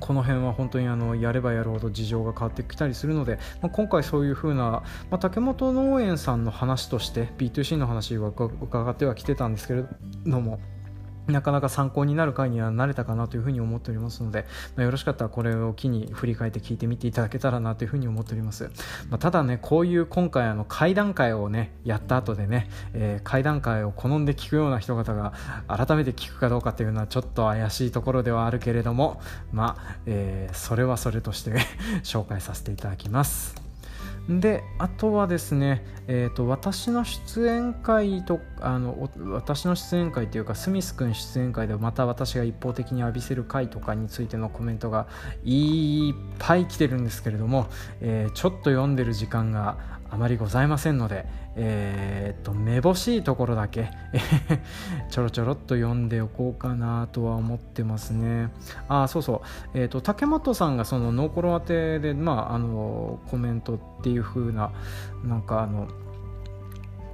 [0.00, 4.82] この辺は本当にあのやればやるほど事情が変わってきたりするので、まあ、今回そういうふうな、ま
[5.12, 9.84] あ、竹本農園さんの話として B2C の話は伺ってはきてたんですけれ
[10.26, 10.60] ども
[11.32, 18.70] なかなか参考になる回にはなれたかなというふうに思っておりますので、まあ、よろしかったらこれを機に振り返って聞いてみていただけたらなというふうに思っております。
[19.10, 25.32] まあ、ただね、こういう今回あの会談会をね、やった後でね、えー、会談会を好んで聞くような人方が
[25.68, 29.20] 改めて聞くかどうかっていうのはちょっと怪しいところではあるけれども、
[29.52, 31.52] まあ、えー、それはそれとして
[32.02, 33.67] 紹介させていただきます。
[34.28, 45.06] であとはですね、えーと、私の出演会とあの私の出演会というかスミス君出演会でまた私が一方的に浴びせる回とかについてのコメントが
[45.44, 47.68] いっぱい来てるんですけれども、
[48.02, 53.90] えー、ちょっと読んでる時間があまりございませんので、えー、っとめぼしいところだけ
[55.10, 58.50] ちょろちょろっと読んでおこうかなとは思ってますね。
[58.88, 59.42] あそうそ
[59.74, 64.70] う、えー、っと竹本さんがそのノーコロ宛てで、まあ、あのコメントっていう風な
[65.24, 65.88] なんかあの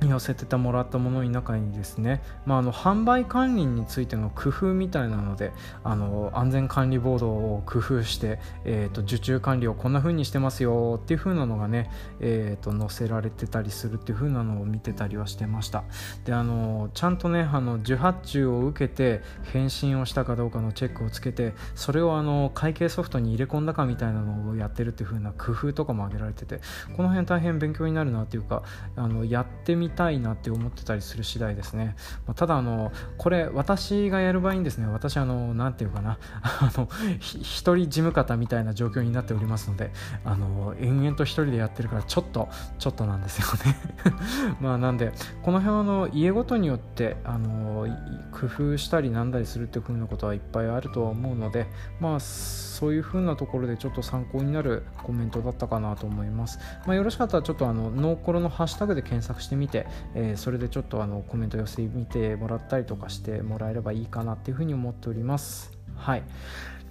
[0.08, 5.52] 寄せてたもらったものの中にですね、まあ、あの販売管理についての工夫みたいなので
[5.82, 11.90] あの安全管理ボードを工夫して、えーと、受注管理をこんな風にしてますよっていう風なのがね、
[12.20, 15.84] えーと、載せられてたりするっていう風なのを見てたりはしてました。
[16.24, 26.60] であのちゃんとねあの受発注を受けて返信をしたかどうかのチェックをつけてそれをあの会計ソフトに入れ込んだかみたいなのをやってるっていう風な工夫とかも挙げられてて
[26.96, 28.62] この辺大変勉強になるなっていうか
[28.96, 36.88] あのやってみてたいなって思ってたりする次第ですね、まあ、ただあのこれ私がやる場合にですね私あの何て言うかな あの
[37.20, 39.92] 一人事務方みたいな状況になっておりますので
[40.24, 43.76] あの延々と一人でやってるからちょっとちょっとなんですよね。
[44.60, 47.86] まあなんでこの辺はの家ごとによってあの
[48.32, 51.66] 工夫したりなんだりするっていう風なことはいっぱいあるとは思うので
[52.00, 59.83] まあそういう風なところでちょっと参考になるコメントだったかなと思います、まあ、よろしかったらちょっとあのノーコロのハッシュタグで検索してみて、
[60.14, 65.72] えー、それでちょっとあのコメント寄せ見てもらったりとかしてもらえればいいかなっていうふうに思っております。
[65.96, 66.22] はい。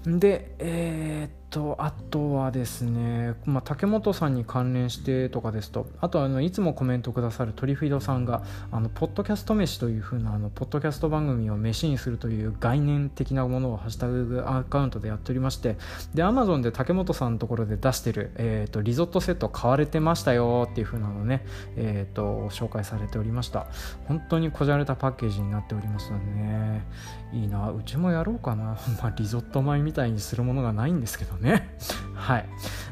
[0.05, 15.77] でえー、っとあとはですね、まあ、竹本さんに関連してとかですとあとあのいつもコメントくださるトリフィードさんがあのポッドキャスト飯というふうなあのポッドキャスト番組を飯にするという概念的なものをハッシュタグアカウントでやっておりまして
[16.13, 21.45] で Amazon で竹本さんのところで出してる、えーと、リゾットセット買われてましたよっていうふうなのね、
[21.77, 23.67] えーと、紹介されておりました。
[24.07, 26.85] 本当にこじゃれたパッケージになっておりますのでね。
[27.33, 27.71] いいな。
[27.71, 31.75] うちもやろうかな、 まあ、リゾット米みたいにするものがないんですけどね。
[32.15, 32.45] はい。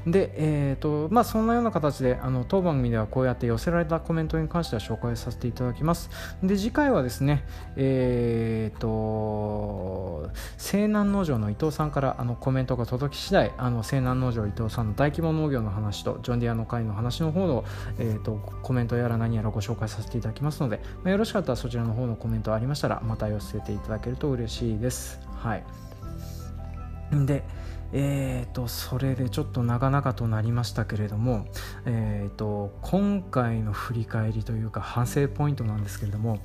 [0.06, 6.10] でえーとまあ、そんなような形であの当番組ではこうやって寄せられたコメントに関しては紹介させていただきます。
[6.42, 10.28] で次回はですねえっ、ー、と
[10.58, 17.64] 西南農場の伊藤さんからあのコメントが届き次第あの西南農場伊藤さんの大規模農業の話とジョン・ディアの会の話の方の、
[18.00, 25.20] えーと、コメントやら何やらご紹介させていただきますので、まあ、よろしかったらそちらの方のコメントありましたらまた寄せていただけると嬉しいです。
[25.38, 25.64] はい。
[27.26, 27.44] で
[27.94, 31.48] えーと、それでちょっと長々となりましたけれども、
[31.86, 36.40] えーと、今回の振り返りというか反省ポイントなんですけれども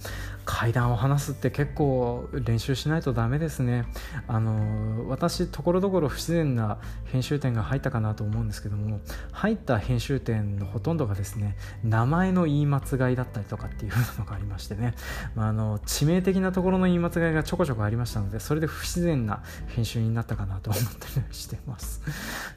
[0.44, 3.84] 階段を話すって結構練習しないとダメですね。
[4.28, 9.01] あの私ところどころ不自然な編集点が入ったかなと思うんですけども
[9.32, 14.94] 入った編集点のほとんどがですね名前の言い間違いだったりとかっていうのがありましてね、
[15.34, 22.03] まあ、あの致命的なところの言い間違いがちょこちょこありましたのでそれで不自然な編集になったかなと思ったりしてます。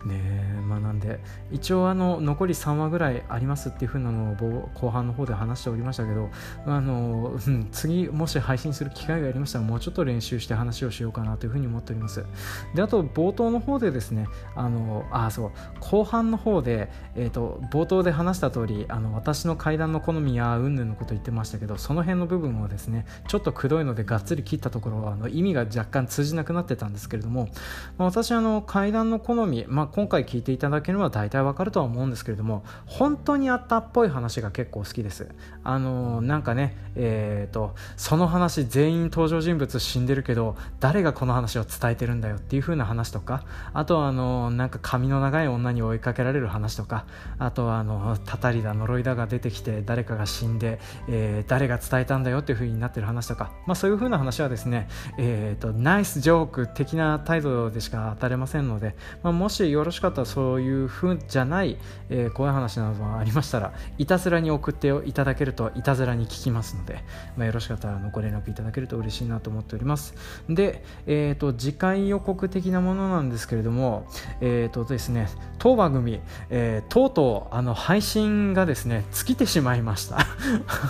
[0.05, 1.19] ねまあなんで
[1.51, 6.30] 一応あの残り3話ぐらいありますっていう風なのを後半の方で話しておりましたけど
[6.65, 12.25] あの、うん、次もし配信する機会がありましたらもうちょっと練習して話をしようかなという風に思っております。
[12.73, 27.49] であと冒頭の方でですねあのあそう後半の方で、えーと、冒頭で話した通りあの私の階段の好みやうんぬんのこと言ってましたけどその辺の部分をですねちょっとくどいのでがっつり切ったところはあの意味が若干通じなくなってたんですけれども、
[27.97, 35.28] まあ、私あの階段の好み、まあ、今回聞いていただけるのは大体わかるとは思うんですけれども本当にあったっぽい話が結構好きです。
[35.63, 47.05] あのなんかねえーと、その話全員登場人物死んでるけど誰がこの話を伝えてるんだよっていう風な話とかあとはあのなんか髪の長い女に追いかけられる話とか
[47.38, 58.59] あとはあのたたりだ呪いだが出てきて誰かが死んで、えー、誰が伝えたんだよっていう風になってる話とか、まあ、そういう風な話はですね、えーと、とナイスジョーク的な態度でしか当たれません。
[58.68, 61.78] ので、まあ、もしよろしかったらそういう風じゃない、
[62.10, 67.03] えー、怖い話などがありましたらいたずらに送っていただけるといたずらに聞きますので、
[67.38, 70.14] まあ、よろしかったらご連絡いただけると嬉しいなと思っております。
[70.49, 74.05] で、えーと、次回予告的なものなんですけれども
[74.41, 80.20] え、ー、とですね当番組、えー、とうとうあの配信がですね尽きてしまいました。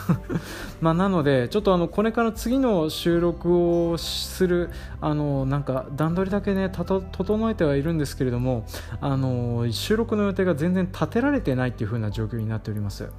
[0.82, 4.70] まあなのでちょっとあのこれから次の収録をする
[5.02, 8.66] あのなんか段取りだけね整えててはいるんですけれども
[9.02, 13.10] あの収録の予定が全然立てられてないっていう風な状況になっております。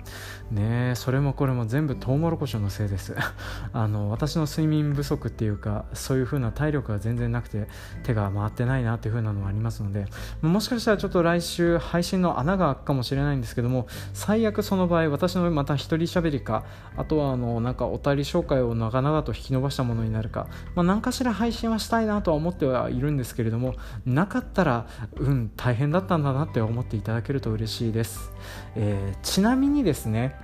[0.51, 3.15] ねそれもこれも全部トウモロコシのせいです。
[3.73, 7.69] あの私の睡眠不足っていうかそういう風な体力が全然なくて
[8.03, 10.07] 手が回ってないなっていう風なのはありますので
[10.43, 16.65] もしかしたらちょっと来週配信の穴が開くかもしれないんですけども最悪その場合私のまた一人喋りか
[16.97, 23.75] あとはあのなんかお便り紹介を長々と引き伸ばしたものになるか、まあ、何かしら配信はしたいなとは思ってはいるんですけれども
[24.05, 28.33] ななかったらうん大変だったんだなって思っていただけると嬉しいです、
[28.77, 30.37] えー、ちなみにですね、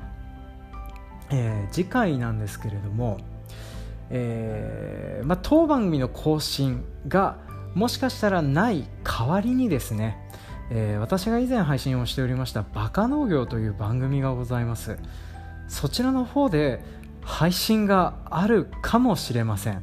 [1.31, 3.18] えー、次回なんですけれども、
[4.09, 7.37] えーまあ、当番組の更新が
[7.74, 10.16] もしかしたらない代わりにですね、
[10.70, 14.97] えー、私が以前配信をしておりました「バカ農業」という番組がございます。
[15.68, 16.81] そちらの方で
[17.22, 19.83] 配信があるかもしれません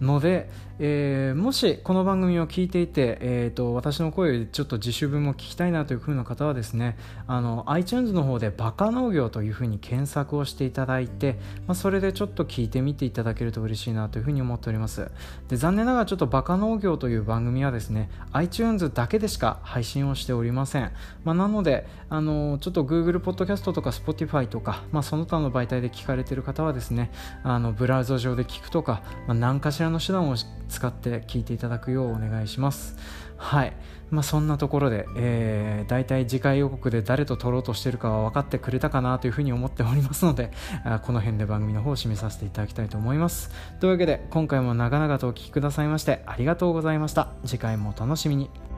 [0.00, 0.50] ので
[0.80, 6.96] えー、もしこの番組を聞いていて、えーと、私の声でちょっと自主文も聞きたいなという風な方はですね
[7.28, 15.12] あの iTunes の方でバカ農業という風に検索をしていただいて、まあ、それでちょっと聞いてみていただけると嬉しいなという風に思っております。
[15.48, 20.90] で残念ながらちょっとバカ農業という番組はですね iTunes だけでしか配信をしておりません、
[21.22, 27.12] まあ、なのであのちょっと Google Podcast とか Spotify とか、まあ、その他の媒体で聞かれている方はですね
[27.44, 30.36] あのブラウザ上で聞くとか、まあ、何かしらの手段を
[30.68, 32.96] 使って聞いていただくようお願いします。
[33.36, 33.72] はい。
[34.10, 40.52] まあ、そんなところで、えー、大体次回予告で誰と撮ろうとしてるかは分かってくれたかなというふうに思っておりますので
[41.02, 43.50] この辺で番組の方を締めさせていただきたいと思います。
[43.80, 47.28] というわけで今回も長々とお聴きくださいましてありがとうございました。
[47.44, 48.73] 次回もお楽しみに。